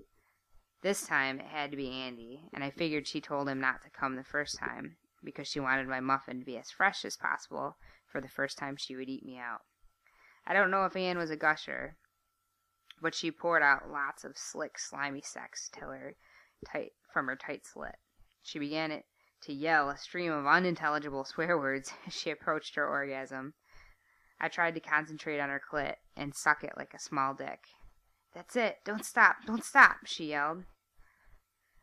[0.80, 3.90] This time it had to be Andy, and I figured she told him not to
[3.90, 7.76] come the first time, because she wanted my muffin to be as fresh as possible
[8.06, 9.60] for the first time she would eat me out.
[10.46, 11.98] I don't know if Anne was a gusher,
[12.98, 16.16] but she poured out lots of slick, slimy sex till her
[16.66, 17.96] tight from her tight slit.
[18.42, 19.04] She began it
[19.42, 23.52] to yell a stream of unintelligible swear words as she approached her orgasm.
[24.40, 27.60] I tried to concentrate on her clit and suck it like a small dick.
[28.34, 28.78] That's it.
[28.84, 29.36] Don't stop.
[29.46, 30.64] Don't stop, she yelled.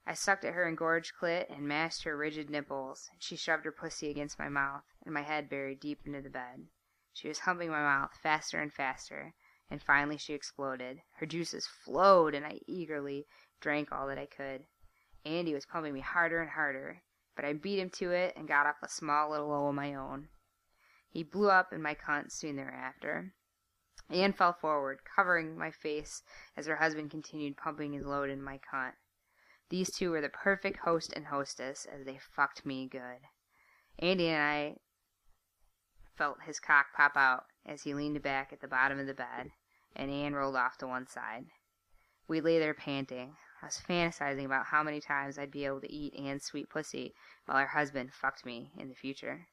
[0.08, 4.12] I sucked at her engorged clit and mashed her rigid nipples, she shoved her pussy
[4.12, 6.68] against my mouth and my head buried deep into the bed.
[7.12, 9.34] She was humping my mouth faster and faster,
[9.72, 11.02] and finally she exploded.
[11.14, 13.26] Her juices flowed, and I eagerly
[13.62, 14.66] drank all that I could.
[15.26, 17.02] Andy was pumping me harder and harder,
[17.36, 19.96] but I beat him to it and got up a small little O of my
[19.96, 20.28] own.
[21.16, 23.34] He blew up in my cunt soon thereafter.
[24.10, 26.24] Anne fell forward, covering my face
[26.58, 28.96] as her husband continued pumping his load in my cunt.
[29.70, 33.22] These two were the perfect host and hostess as they fucked me good.
[33.98, 34.76] Andy and I
[36.18, 39.52] felt his cock pop out as he leaned back at the bottom of the bed,
[39.96, 41.46] and Anne rolled off to one side.
[42.28, 45.90] We lay there panting, I was fantasizing about how many times I'd be able to
[45.90, 49.48] eat Anne's sweet pussy while her husband fucked me in the future.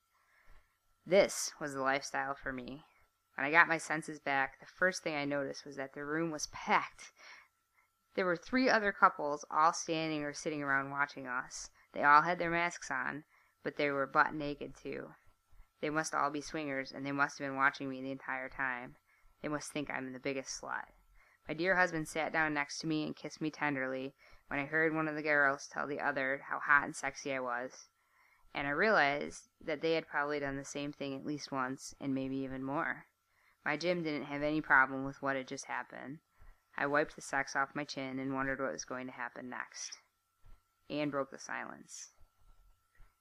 [1.05, 2.85] This was the lifestyle for me.
[3.35, 6.31] When I got my senses back, the first thing I noticed was that the room
[6.31, 7.11] was packed.
[8.15, 11.71] There were three other couples all standing or sitting around watching us.
[11.93, 13.25] They all had their masks on,
[13.65, 15.15] but they were butt naked too.
[15.81, 18.95] They must all be swingers, and they must have been watching me the entire time.
[19.43, 20.87] They must think I'm the biggest slut.
[21.49, 24.15] My dear husband sat down next to me and kissed me tenderly
[24.47, 27.41] when I heard one of the girls tell the other how hot and sexy I
[27.41, 27.89] was.
[28.55, 32.15] And I realized that they had probably done the same thing at least once, and
[32.15, 33.07] maybe even more.
[33.65, 36.19] My Jim didn't have any problem with what had just happened.
[36.77, 39.99] I wiped the sex off my chin and wondered what was going to happen next.
[40.91, 42.11] Anne broke the silence.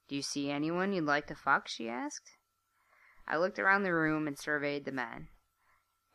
[0.07, 1.67] Do you see anyone you'd like to fuck?
[1.67, 2.31] she asked.
[3.27, 5.29] I looked around the room and surveyed the men.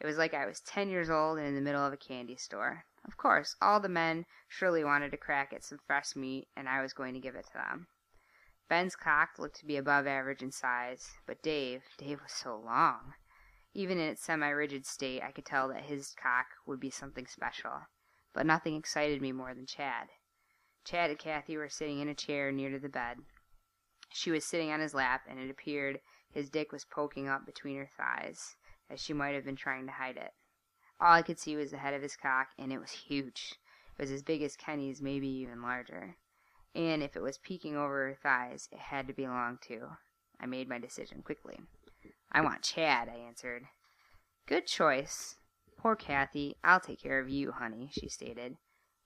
[0.01, 2.37] It was like I was ten years old and in the middle of a candy
[2.37, 2.85] store.
[3.07, 6.83] Of course, all the men surely wanted to crack at some fresh meat, and I
[6.83, 7.87] was going to give it to them.
[8.69, 13.15] Ben's cock looked to be above average in size, but Dave, Dave was so long.
[13.75, 17.83] Even in its semi-rigid state, I could tell that his cock would be something special.
[18.33, 20.09] But nothing excited me more than Chad.
[20.85, 23.19] Chad and Kathy were sitting in a chair near to the bed.
[24.13, 26.01] She was sitting on his lap, and it appeared
[26.31, 28.57] his dick was poking up between her thighs
[28.91, 30.33] as she might have been trying to hide it.
[31.01, 33.55] All I could see was the head of his cock, and it was huge.
[33.99, 36.17] It was as big as Kenny's, maybe even larger.
[36.77, 39.89] And if it was peeking over her thighs, it had to be long too.
[40.39, 41.59] I made my decision quickly.
[42.31, 43.63] I want Chad, I answered.
[44.47, 45.37] Good choice.
[45.79, 46.57] Poor Kathy.
[46.63, 48.59] I'll take care of you, honey, she stated.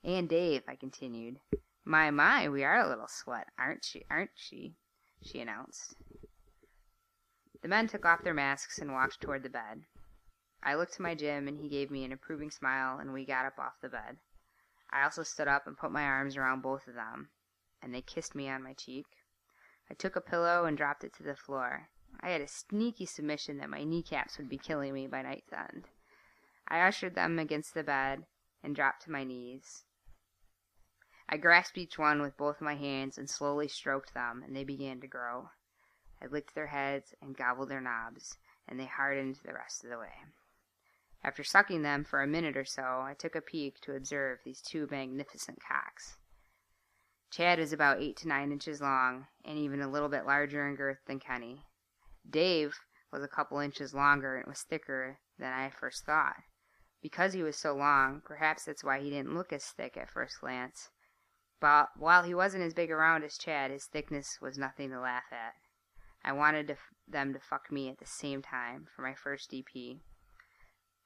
[0.02, 1.38] And Dave, I continued.
[1.84, 4.04] My, my, we are a little sweat, aren't she?
[4.10, 4.74] Aren't she?
[5.22, 5.94] She announced.
[7.62, 9.84] The men took off their masks and walked toward the bed.
[10.60, 13.46] I looked to my Jim, and he gave me an approving smile, and we got
[13.46, 14.16] up off the bed.
[14.90, 17.28] I also stood up and put my arms around both of them,
[17.82, 19.06] and they kissed me on my cheek.
[19.90, 21.88] I took a pillow and dropped it to the floor.
[22.20, 25.88] I had a sneaky submission that my kneecaps would be killing me by night's end.
[26.68, 28.24] I ushered them against the bed
[28.62, 29.84] and dropped to my knees.
[31.28, 35.00] I grasped each one with both my hands and slowly stroked them, and they began
[35.00, 35.50] to grow.
[36.22, 38.36] I licked their heads and gobbled their knobs,
[38.68, 40.12] and they hardened the rest of the way.
[41.22, 44.60] After sucking them for a minute or so, I took a peek to observe these
[44.60, 46.16] two magnificent cocks.
[47.30, 50.74] Chad was about eight to nine inches long, and even a little bit larger in
[50.74, 51.64] girth than Kenny.
[52.28, 52.80] Dave
[53.12, 56.36] was a couple inches longer and was thicker than I first thought.
[57.00, 60.40] Because he was so long, perhaps that's why he didn't look as thick at first
[60.40, 60.90] glance.
[61.60, 65.32] But while he wasn't as big around as Chad, his thickness was nothing to laugh
[65.32, 65.54] at.
[66.24, 69.50] I wanted to f- them to fuck me at the same time for my first
[69.50, 70.00] DP.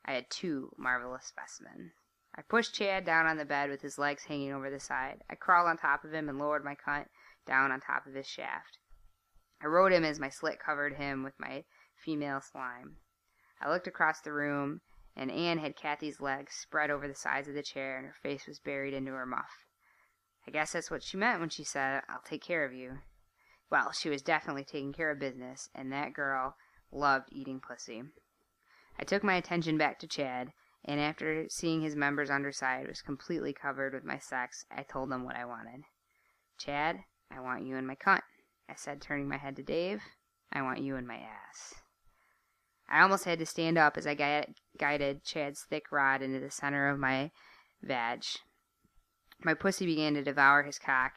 [0.04, 1.92] I had two marvelous specimens.
[2.36, 5.22] I pushed Chad down on the bed with his legs hanging over the side.
[5.30, 7.06] I crawled on top of him and lowered my cunt
[7.46, 8.78] down on top of his shaft.
[9.62, 11.64] I rode him as my slit covered him with my
[11.96, 12.96] female slime.
[13.60, 14.80] I looked across the room,
[15.16, 18.46] and Anne had Kathy's legs spread over the sides of the chair, and her face
[18.46, 19.64] was buried into her muff.
[20.46, 22.98] I guess that's what she meant when she said, I'll take care of you.
[23.70, 26.56] Well, she was definitely taking care of business, and that girl
[26.90, 28.02] loved eating pussy.
[28.98, 30.52] I took my attention back to Chad,
[30.84, 35.24] and after seeing his members' underside was completely covered with my sex, I told him
[35.24, 35.84] what I wanted.
[36.58, 38.22] Chad, I want you in my cunt,
[38.68, 40.02] I said, turning my head to Dave.
[40.52, 41.74] I want you in my ass.
[42.88, 46.50] I almost had to stand up as I gui- guided Chad's thick rod into the
[46.50, 47.30] center of my
[47.82, 48.24] vag.
[49.42, 51.14] My pussy began to devour his cock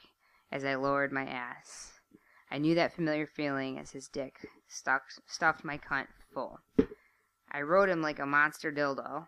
[0.52, 1.92] as I lowered my ass.
[2.50, 6.62] I knew that familiar feeling as his dick stuck, stuffed my cunt full.
[7.52, 9.28] I rode him like a monster dildo.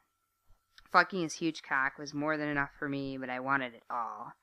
[0.91, 4.33] Fucking his huge cock was more than enough for me, but I wanted it all.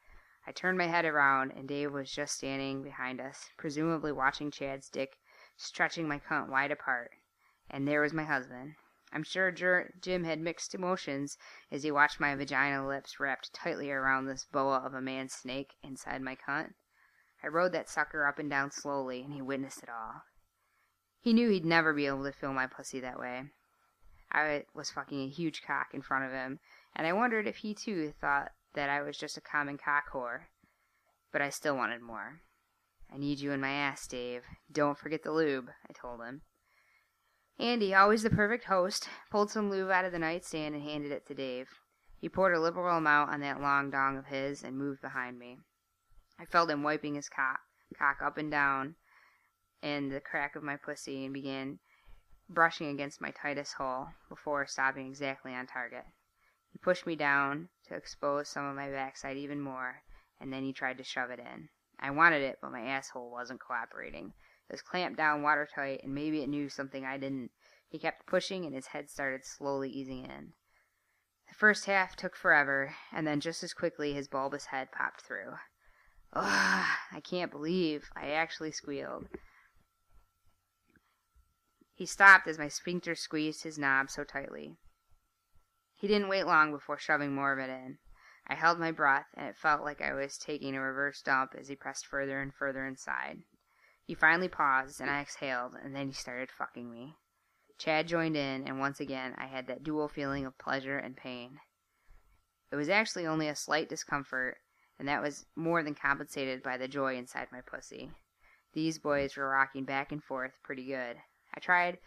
[0.47, 4.89] I turned my head around, and Dave was just standing behind us, presumably watching Chad's
[4.89, 5.19] dick
[5.57, 7.11] stretching my cunt wide apart.
[7.69, 8.77] And there was my husband.
[9.13, 11.37] I'm sure Jer- Jim had mixed emotions
[11.73, 15.75] as he watched my vagina lips wrapped tightly around this boa of a man's snake
[15.83, 16.75] inside my cunt.
[17.43, 20.23] I rode that sucker up and down slowly, and he witnessed it all.
[21.21, 23.51] He knew he'd never be able to feel my pussy that way.
[24.31, 26.59] I was fucking a huge cock in front of him,
[26.95, 30.43] and I wondered if he too thought that I was just a common cock whore.
[31.33, 32.41] But I still wanted more.
[33.13, 34.43] I need you in my ass, Dave.
[34.71, 36.43] Don't forget the lube, I told him.
[37.59, 41.27] Andy, always the perfect host, pulled some lube out of the nightstand and handed it
[41.27, 41.69] to Dave.
[42.19, 45.59] He poured a liberal amount on that long dong of his and moved behind me.
[46.39, 47.61] I felt him wiping his cock,
[47.99, 48.97] cock up and down
[49.83, 51.79] in the crack of my pussy and began
[52.49, 56.05] brushing against my tightest hole before stopping exactly on target.
[56.71, 60.03] He pushed me down to expose some of my backside even more,
[60.41, 61.69] and then he tried to shove it in.
[61.99, 64.35] I wanted it, but my asshole wasn't cooperating.
[64.69, 67.51] It was clamped down watertight, and maybe it knew something I didn't.
[67.89, 70.53] He kept pushing, and his head started slowly easing in.
[71.49, 75.55] The first half took forever, and then just as quickly his bulbous head popped through.
[76.33, 79.29] Ugh, I can't believe I actually squealed.
[81.97, 84.77] He stopped as my sphincter squeezed his knob so tightly.
[85.95, 87.97] He didn't wait long before shoving more of it in.
[88.47, 91.69] I held my breath, and it felt like I was taking a reverse dump as
[91.69, 93.39] he pressed further and further inside.
[94.05, 97.17] He finally paused, and I exhaled, and then he started fucking me.
[97.79, 101.61] Chad joined in, and once again I had that dual feeling of pleasure and pain.
[102.71, 104.59] It was actually only a slight discomfort,
[104.99, 108.13] and that was more than compensated by the joy inside my pussy.
[108.75, 111.17] These boys were rocking back and forth pretty good.
[111.57, 111.99] I tried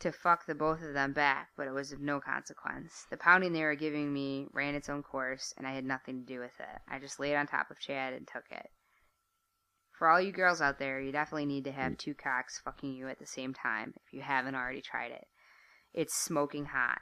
[0.00, 3.06] to fuck the both of them back, but it was of no consequence.
[3.10, 6.26] The pounding they were giving me ran its own course, and I had nothing to
[6.26, 6.80] do with it.
[6.88, 8.70] I just laid on top of Chad and took it.
[9.92, 11.98] For all you girls out there, you definitely need to have mm.
[11.98, 15.26] two cocks fucking you at the same time if you haven't already tried it.
[15.94, 17.00] It's smoking hot.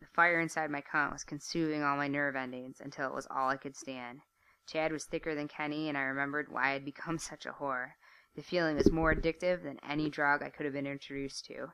[0.00, 3.48] The fire inside my cunt was consuming all my nerve endings until it was all
[3.48, 4.22] I could stand.
[4.66, 7.92] Chad was thicker than Kenny, and I remembered why I had become such a whore.
[8.34, 11.72] The feeling was more addictive than any drug I could have been introduced to.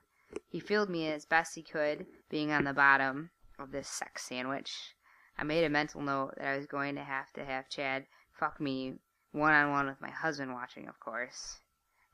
[0.48, 4.94] He filled me as best he could, being on the bottom of this sex sandwich.
[5.38, 8.60] I made a mental note that I was going to have to have Chad fuck
[8.60, 8.98] me
[9.32, 11.60] one on one with my husband watching, of course.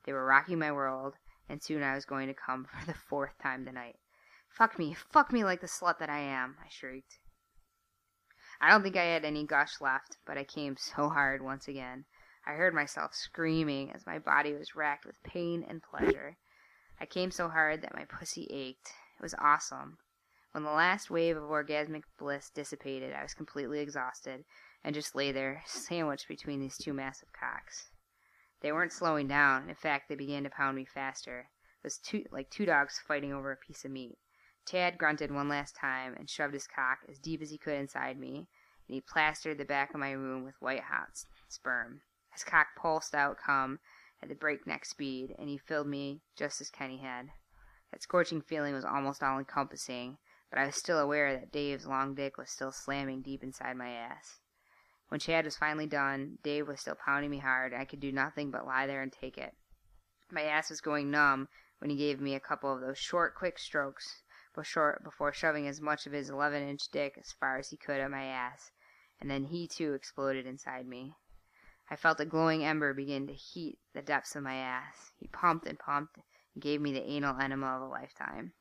[0.03, 1.15] They were rocking my world,
[1.49, 3.97] and soon I was going to come for the fourth time tonight.
[4.49, 7.19] Fuck me, fuck me like the slut that I am, I shrieked.
[8.61, 12.05] I don't think I had any gush left, but I came so hard once again.
[12.47, 16.37] I heard myself screaming as my body was racked with pain and pleasure.
[16.99, 18.91] I came so hard that my pussy ached.
[19.17, 19.97] It was awesome.
[20.51, 24.45] When the last wave of orgasmic bliss dissipated, I was completely exhausted
[24.83, 27.89] and just lay there, sandwiched between these two massive cocks.
[28.61, 29.67] They weren't slowing down.
[29.67, 31.49] In fact, they began to pound me faster.
[31.83, 34.17] It was two, like two dogs fighting over a piece of meat.
[34.67, 38.17] Chad grunted one last time and shoved his cock as deep as he could inside
[38.17, 38.47] me,
[38.87, 41.09] and he plastered the back of my room with white hot
[41.49, 42.01] sperm.
[42.35, 43.79] His cock pulsed out cum
[44.21, 47.29] at the breakneck speed, and he filled me just as Kenny had.
[47.91, 50.17] That scorching feeling was almost all encompassing,
[50.49, 53.89] but I was still aware that Dave's long dick was still slamming deep inside my
[53.89, 54.41] ass.
[55.07, 58.11] When Chad was finally done, Dave was still pounding me hard, and I could do
[58.11, 59.55] nothing but lie there and take it.
[60.29, 63.57] My ass was going numb when he gave me a couple of those short, quick
[63.57, 64.23] strokes
[64.53, 68.01] before, before shoving as much of his 11 inch dick as far as he could
[68.01, 68.71] at my ass,
[69.21, 71.15] and then he too exploded inside me.
[71.89, 75.11] I felt a glowing ember begin to heat the depths of my ass.
[75.17, 76.17] He pumped and pumped
[76.53, 78.53] and gave me the anal enema of a lifetime.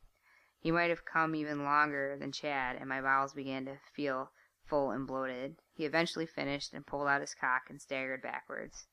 [0.58, 4.30] He might have come even longer than Chad, and my bowels began to feel
[4.66, 5.56] full and bloated.
[5.72, 8.88] He eventually finished and pulled out his cock and staggered backwards.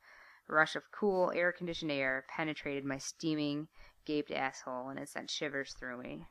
[0.49, 3.67] A rush of cool, air conditioned air penetrated my steaming,
[4.05, 6.27] gaped asshole, and it sent shivers through me.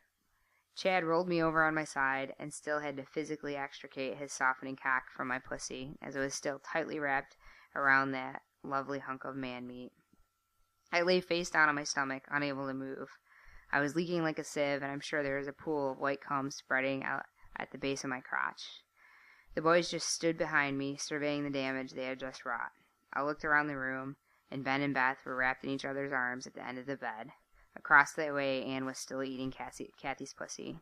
[0.75, 4.77] Chad rolled me over on my side and still had to physically extricate his softening
[4.77, 7.37] cock from my pussy, as it was still tightly wrapped
[7.75, 9.93] around that lovely hunk of man meat.
[10.93, 13.09] I lay face down on my stomach, unable to move.
[13.73, 16.21] I was leaking like a sieve, and I'm sure there was a pool of white
[16.21, 18.83] cum spreading out at the base of my crotch.
[19.55, 22.73] The boys just stood behind me, surveying the damage they had just wrought.
[23.13, 24.17] I looked around the room,
[24.51, 26.97] and Ben and Beth were wrapped in each other's arms at the end of the
[26.97, 27.31] bed.
[27.77, 30.81] Across the way, Anne was still eating Cassie, Kathy's pussy.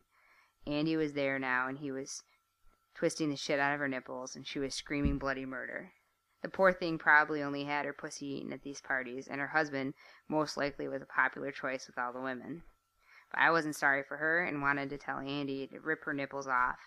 [0.65, 2.23] Andy was there now, and he was
[2.95, 5.91] twisting the shit out of her nipples, and she was screaming bloody murder.
[6.41, 9.93] The poor thing probably only had her pussy eaten at these parties, and her husband
[10.27, 12.63] most likely was a popular choice with all the women.
[13.31, 16.47] But I wasn't sorry for her and wanted to tell Andy to rip her nipples
[16.47, 16.79] off,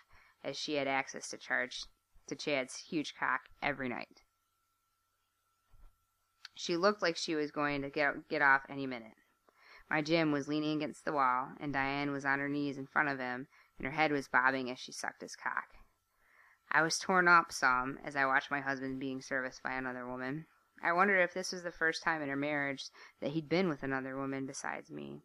[0.43, 1.85] as she had access to charge
[2.27, 4.23] to Chad's huge cock every night.
[6.55, 9.17] She looked like she was going to get, get off any minute.
[9.89, 13.09] My Jim was leaning against the wall, and Diane was on her knees in front
[13.09, 13.47] of him,
[13.77, 15.65] and her head was bobbing as she sucked his cock.
[16.75, 20.47] I was torn up some as I watched my husband being serviced by another woman.
[20.81, 22.89] I wondered if this was the first time in our marriage
[23.21, 25.21] that he'd been with another woman besides me.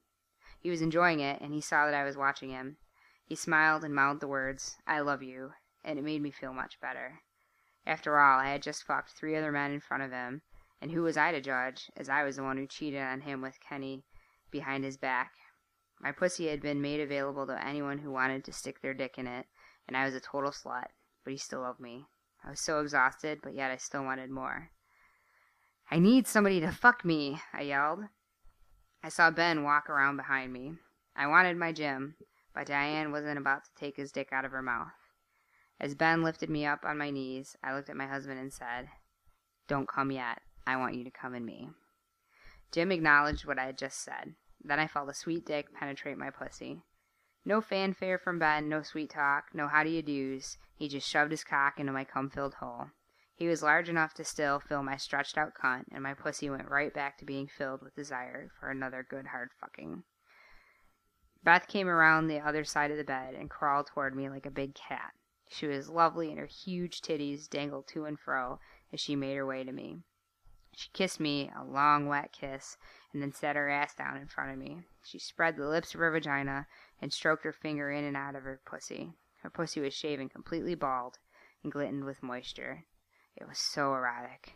[0.61, 2.77] He was enjoying it, and he saw that I was watching him.
[3.25, 6.79] He smiled and mouthed the words, I love you, and it made me feel much
[6.83, 7.21] better.
[7.87, 10.43] After all, I had just fucked three other men in front of him,
[10.83, 13.41] and who was I to judge, as I was the one who cheated on him
[13.41, 14.05] with Kenny
[14.51, 15.33] behind his back.
[15.99, 19.27] My pussy had been made available to anyone who wanted to stick their dick in
[19.27, 19.47] it,
[19.87, 20.89] and I was a total slut
[21.29, 22.07] but he still loved me.
[22.43, 24.71] I was so exhausted, but yet I still wanted more.
[25.91, 28.05] I need somebody to fuck me, I yelled.
[29.05, 30.77] I saw Ben walk around behind me.
[31.15, 32.15] I wanted my Jim,
[32.55, 34.89] but Diane wasn't about to take his dick out of her mouth.
[35.79, 38.89] As Ben lifted me up on my knees, I looked at my husband and said,
[39.69, 40.41] Don't come yet.
[40.67, 41.69] I want you to come in me.
[42.73, 44.33] Jim acknowledged what I had just said.
[44.65, 46.81] Then I felt a sweet dick penetrate my pussy.
[47.49, 50.59] No fanfare from Ben, no sweet talk, no how do you do's.
[50.77, 52.91] He just shoved his cock into my cum filled hole.
[53.35, 56.69] He was large enough to still fill my stretched out cunt, and my pussy went
[56.69, 60.03] right back to being filled with desire for another good hard fucking.
[61.43, 64.51] Beth came around the other side of the bed and crawled toward me like a
[64.51, 65.15] big cat.
[65.49, 68.61] She was lovely, and her huge titties dangled to and fro
[68.93, 70.03] as she made her way to me.
[70.77, 72.77] She kissed me a long, wet kiss,
[73.13, 74.83] and then set her ass down in front of me.
[75.03, 76.67] She spread the lips of her vagina
[77.01, 79.15] and stroked her finger in and out of her pussy.
[79.43, 81.19] Her pussy was shaven completely bald
[81.63, 82.85] and glistened with moisture.
[83.37, 84.55] It was so erotic.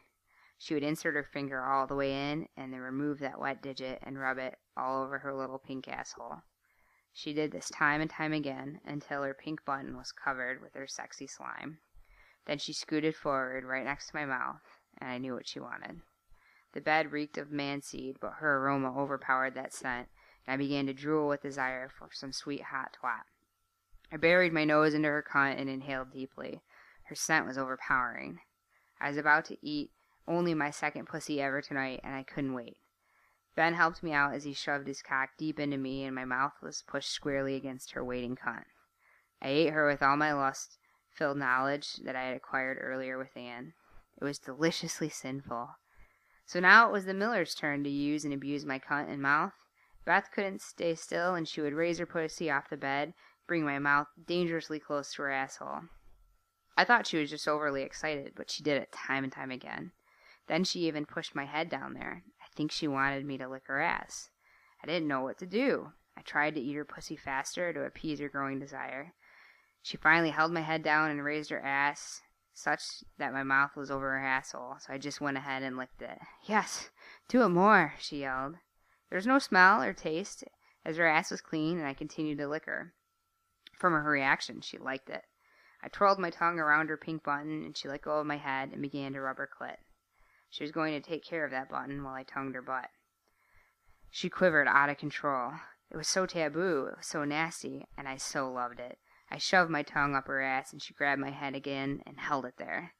[0.59, 3.99] She would insert her finger all the way in and then remove that wet digit
[4.03, 6.43] and rub it all over her little pink asshole.
[7.13, 10.87] She did this time and time again until her pink button was covered with her
[10.87, 11.79] sexy slime.
[12.47, 14.63] Then she scooted forward right next to my mouth,
[14.99, 16.01] and I knew what she wanted.
[16.73, 20.09] The bed reeked of manseed, but her aroma overpowered that scent,
[20.47, 23.25] and I began to drool with desire for some sweet hot twat.
[24.11, 26.63] I buried my nose into her cunt and inhaled deeply.
[27.05, 28.41] Her scent was overpowering.
[29.01, 29.91] I was about to eat
[30.27, 32.79] only my second pussy ever tonight, and I couldn't wait.
[33.55, 36.55] Ben helped me out as he shoved his cock deep into me, and my mouth
[36.63, 38.65] was pushed squarely against her waiting cunt.
[39.43, 40.79] I ate her with all my lust
[41.11, 43.75] filled knowledge that I had acquired earlier with Anne.
[44.19, 45.71] It was deliciously sinful.
[46.53, 49.55] So now it was the Miller's turn to use and abuse my cunt and mouth.
[50.05, 53.15] Beth couldn't stay still, and she would raise her pussy off the bed,
[53.47, 55.81] bring my mouth dangerously close to her asshole.
[56.77, 59.93] I thought she was just overly excited, but she did it time and time again.
[60.47, 62.23] Then she even pushed my head down there.
[62.43, 64.29] I think she wanted me to lick her ass.
[64.85, 65.93] I didn't know what to do.
[66.19, 69.15] I tried to eat her pussy faster to appease her growing desire.
[69.81, 72.21] She finally held my head down and raised her ass
[72.55, 72.83] such
[73.19, 76.19] that my mouth was over her asshole, so I just went ahead and licked it.
[76.45, 76.91] Yes,
[77.29, 78.57] do it more, she yelled.
[79.09, 80.45] There was no smell or taste,
[80.85, 82.93] as her ass was clean, and I continued to lick her.
[83.79, 85.25] From her reaction, she liked it.
[85.83, 88.71] I twirled my tongue around her pink button, and she let go of my head
[88.73, 89.77] and began to rub her clit.
[90.49, 92.91] She was going to take care of that button while I tongued her butt.
[94.11, 95.53] She quivered out of control.
[95.91, 98.99] It was so taboo, it was so nasty, and I so loved it.
[99.33, 102.45] I shoved my tongue up her ass, and she grabbed my head again and held
[102.45, 102.93] it there.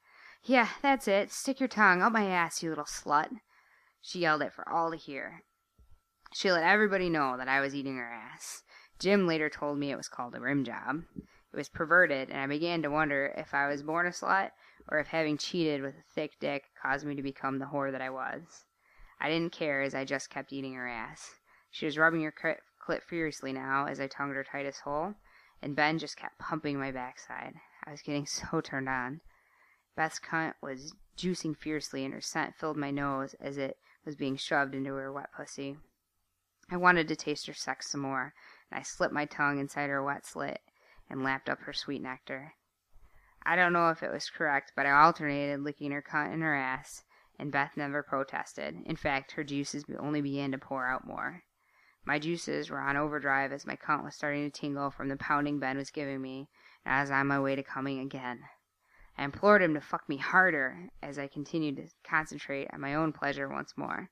[0.43, 1.31] Yeah, that's it.
[1.31, 3.29] Stick your tongue up my ass, you little slut.
[4.01, 5.43] She yelled it for all to hear.
[6.33, 8.63] She let everybody know that I was eating her ass.
[8.99, 11.03] Jim later told me it was called a rim job.
[11.17, 14.53] It was perverted, and I began to wonder if I was born a slut
[14.89, 18.01] or if having cheated with a thick dick caused me to become the whore that
[18.01, 18.65] I was.
[19.21, 21.29] I didn't care as I just kept eating her ass.
[21.71, 25.15] She was rubbing her clit furiously now as I tongued her tightest hole,
[25.63, 27.55] and Ben just kept pumping my backside.
[27.87, 29.21] I was getting so turned on.
[29.97, 34.37] Beth's cunt was juicing fiercely, and her scent filled my nose as it was being
[34.37, 35.77] shoved into her wet pussy.
[36.71, 38.35] I wanted to taste her sex some more,
[38.71, 40.61] and I slipped my tongue inside her wet slit
[41.09, 42.55] and lapped up her sweet nectar.
[43.45, 46.55] I don't know if it was correct, but I alternated licking her cunt and her
[46.55, 47.05] ass,
[47.39, 48.77] and Beth never protested.
[48.87, 51.43] In fact, her juices only began to pour out more.
[52.05, 55.61] My juices were on overdrive as my cunt was starting to tingle from the pounding
[55.61, 56.49] Ben was giving me,
[56.85, 58.41] and I was on my way to coming again.
[59.17, 63.13] I implored him to fuck me harder as I continued to concentrate on my own
[63.13, 64.11] pleasure once more.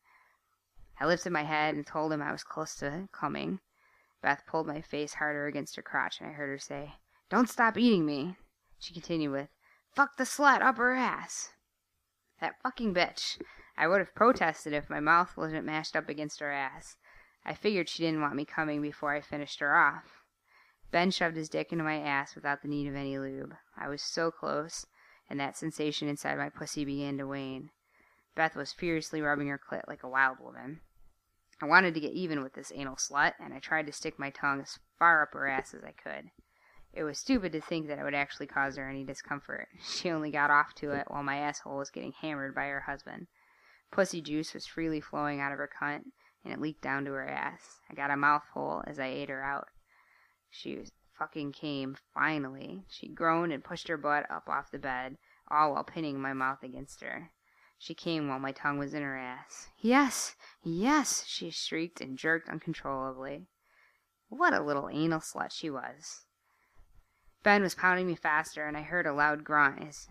[1.00, 3.58] I lifted my head and told him I was close to coming.
[4.22, 6.94] Beth pulled my face harder against her crotch, and I heard her say,
[7.28, 8.36] Don't stop eating me.
[8.78, 9.48] She continued with,
[9.94, 11.50] Fuck the slut up her ass.
[12.40, 13.40] That fucking bitch.
[13.76, 16.96] I would have protested if my mouth wasn't mashed up against her ass.
[17.44, 20.22] I figured she didn't want me coming before I finished her off.
[20.90, 23.54] Ben shoved his dick into my ass without the need of any lube.
[23.76, 24.86] I was so close,
[25.28, 27.70] and that sensation inside my pussy began to wane.
[28.34, 30.80] Beth was furiously rubbing her clit like a wild woman.
[31.62, 34.30] I wanted to get even with this anal slut, and I tried to stick my
[34.30, 36.30] tongue as far up her ass as I could.
[36.92, 39.68] It was stupid to think that it would actually cause her any discomfort.
[39.80, 43.28] She only got off to it while my asshole was getting hammered by her husband.
[43.92, 46.06] Pussy juice was freely flowing out of her cunt,
[46.44, 47.80] and it leaked down to her ass.
[47.90, 49.68] I got a mouthful as I ate her out.
[50.50, 50.84] She
[51.18, 52.84] fucking came, finally.
[52.88, 55.16] She groaned and pushed her butt up off the bed,
[55.50, 57.30] all while pinning my mouth against her.
[57.78, 59.68] She came while my tongue was in her ass.
[59.78, 63.46] Yes, yes, she shrieked and jerked uncontrollably.
[64.28, 66.26] What a little anal slut she was.
[67.42, 70.08] Ben was pounding me faster, and I heard a loud grunt as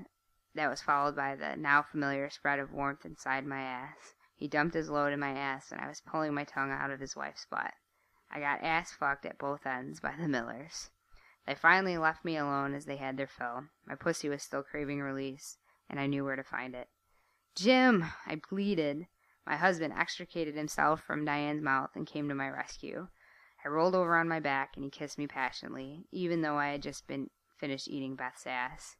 [0.55, 4.15] that was followed by the now familiar spread of warmth inside my ass.
[4.39, 7.01] He dumped his load in my ass, and I was pulling my tongue out of
[7.01, 7.73] his wife's butt.
[8.31, 10.91] I got ass fucked at both ends by the Millers.
[11.45, 13.65] They finally left me alone as they had their fill.
[13.85, 15.57] My pussy was still craving release,
[15.89, 16.87] and I knew where to find it.
[17.53, 18.05] Jim!
[18.25, 19.07] I pleaded.
[19.45, 23.09] My husband extricated himself from Diane's mouth and came to my rescue.
[23.65, 26.81] I rolled over on my back and he kissed me passionately, even though I had
[26.81, 28.95] just been finished eating Beth's ass.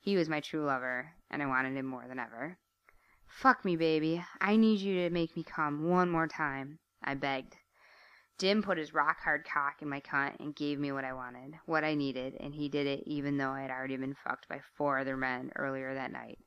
[0.00, 2.58] He was my true lover, and I wanted him more than ever.
[3.32, 4.24] Fuck me, baby.
[4.40, 7.56] I need you to make me come one more time, I begged.
[8.38, 11.54] Jim put his rock hard cock in my cunt and gave me what I wanted,
[11.66, 14.60] what I needed, and he did it even though I had already been fucked by
[14.76, 16.38] four other men earlier that night.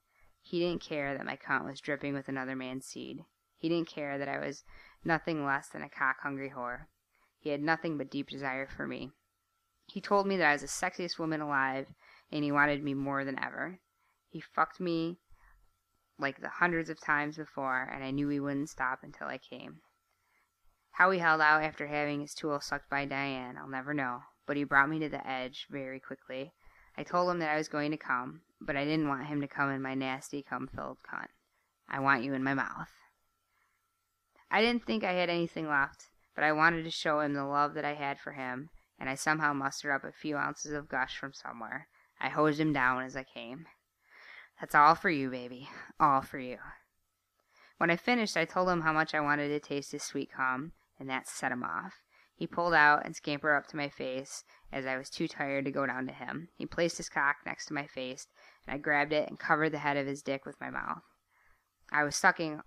[0.42, 3.26] He didn't care that my cunt was dripping with another man's seed.
[3.58, 4.64] He didn't care that I was
[5.04, 6.86] nothing less than a cock hungry whore.
[7.40, 9.12] He had nothing but deep desire for me.
[9.88, 11.88] He told me that I was the sexiest woman alive,
[12.32, 13.80] and he wanted me more than ever.
[14.30, 15.18] He fucked me
[16.18, 19.82] like the hundreds of times before, and I knew he wouldn't stop until I came.
[20.92, 24.56] How he held out after having his tool sucked by Diane, I'll never know, but
[24.56, 26.54] he brought me to the edge very quickly.
[26.98, 29.48] I told him that I was going to come, but I didn't want him to
[29.48, 31.28] come in my nasty, cum filled cunt.
[31.90, 32.90] I want you in my mouth.
[34.50, 37.74] I didn't think I had anything left, but I wanted to show him the love
[37.74, 41.18] that I had for him, and I somehow mustered up a few ounces of gush
[41.18, 41.90] from somewhere.
[42.22, 43.66] I hosed him down as I came.
[44.60, 45.70] That's all for you, baby.
[46.00, 46.58] All for you.
[47.78, 50.72] When I finished, I told him how much I wanted to taste his sweet cum,
[51.00, 52.02] and that set him off.
[52.36, 55.72] He pulled out and scampered up to my face as I was too tired to
[55.72, 56.50] go down to him.
[56.58, 58.28] He placed his cock next to my face,
[58.66, 61.04] and I grabbed it and covered the head of his dick with my mouth.
[61.92, 62.62] I was sucking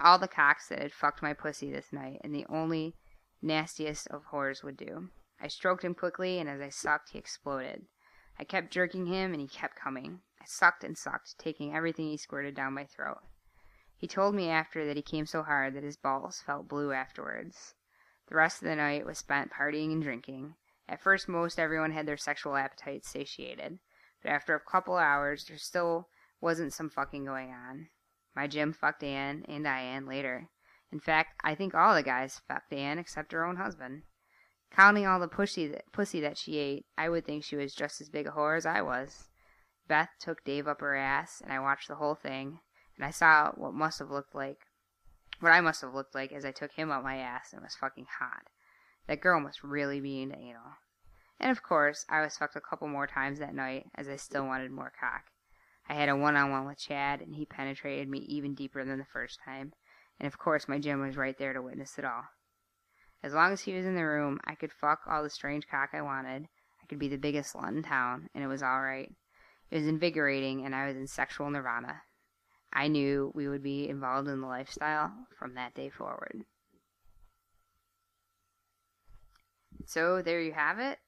[0.00, 2.94] all the cocks that had fucked my pussy this night, and the only
[3.42, 5.10] nastiest of whores would do.
[5.40, 7.86] I stroked him quickly, and as I sucked, he exploded.
[8.38, 10.20] I kept jerking him, and he kept coming.
[10.40, 13.18] I sucked and sucked, taking everything he squirted down my throat.
[13.96, 17.74] He told me after that he came so hard that his balls felt blue afterwards.
[18.28, 20.54] The rest of the night was spent partying and drinking.
[20.88, 23.80] At first, most everyone had their sexual appetites satiated,
[24.22, 26.08] but after a couple hours, there still
[26.40, 27.88] wasn't some fucking going on.
[28.36, 30.48] My Jim fucked Anne and Diane later.
[30.92, 34.04] In fact, I think all the guys fucked Anne except her own husband.
[34.70, 38.00] Counting all the pussy that, pussy that she ate, I would think she was just
[38.00, 39.28] as big a whore as I was.
[39.88, 42.60] Beth took Dave up her ass, and I watched the whole thing,
[42.96, 44.58] and I saw what must have looked like,
[45.40, 47.74] what I must have looked like as I took him up my ass and was
[47.74, 48.42] fucking hot.
[49.06, 50.76] That girl must really be into anal.
[51.40, 54.46] And of course, I was fucked a couple more times that night, as I still
[54.46, 55.22] wanted more cock.
[55.88, 59.38] I had a one-on-one with Chad, and he penetrated me even deeper than the first
[59.44, 59.72] time.
[60.20, 62.24] And of course, my Jim was right there to witness it all.
[63.22, 65.90] As long as he was in the room, I could fuck all the strange cock
[65.92, 66.48] I wanted.
[66.82, 69.12] I could be the biggest slut in town, and it was all right.
[69.70, 72.02] It was invigorating, and I was in sexual nirvana.
[72.72, 76.44] I knew we would be involved in the lifestyle from that day forward.
[79.86, 80.98] So there you have it.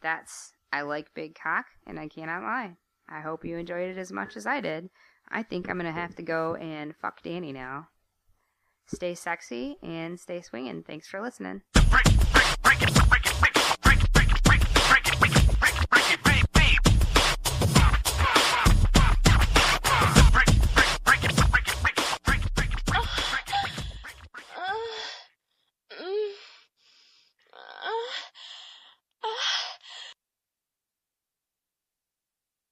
[0.00, 2.76] That's I like big cock, and I cannot lie.
[3.08, 4.90] I hope you enjoyed it as much as I did.
[5.28, 7.88] I think I'm gonna have to go and fuck Danny now.
[8.92, 10.82] Stay sexy and stay swinging.
[10.82, 11.62] Thanks for listening.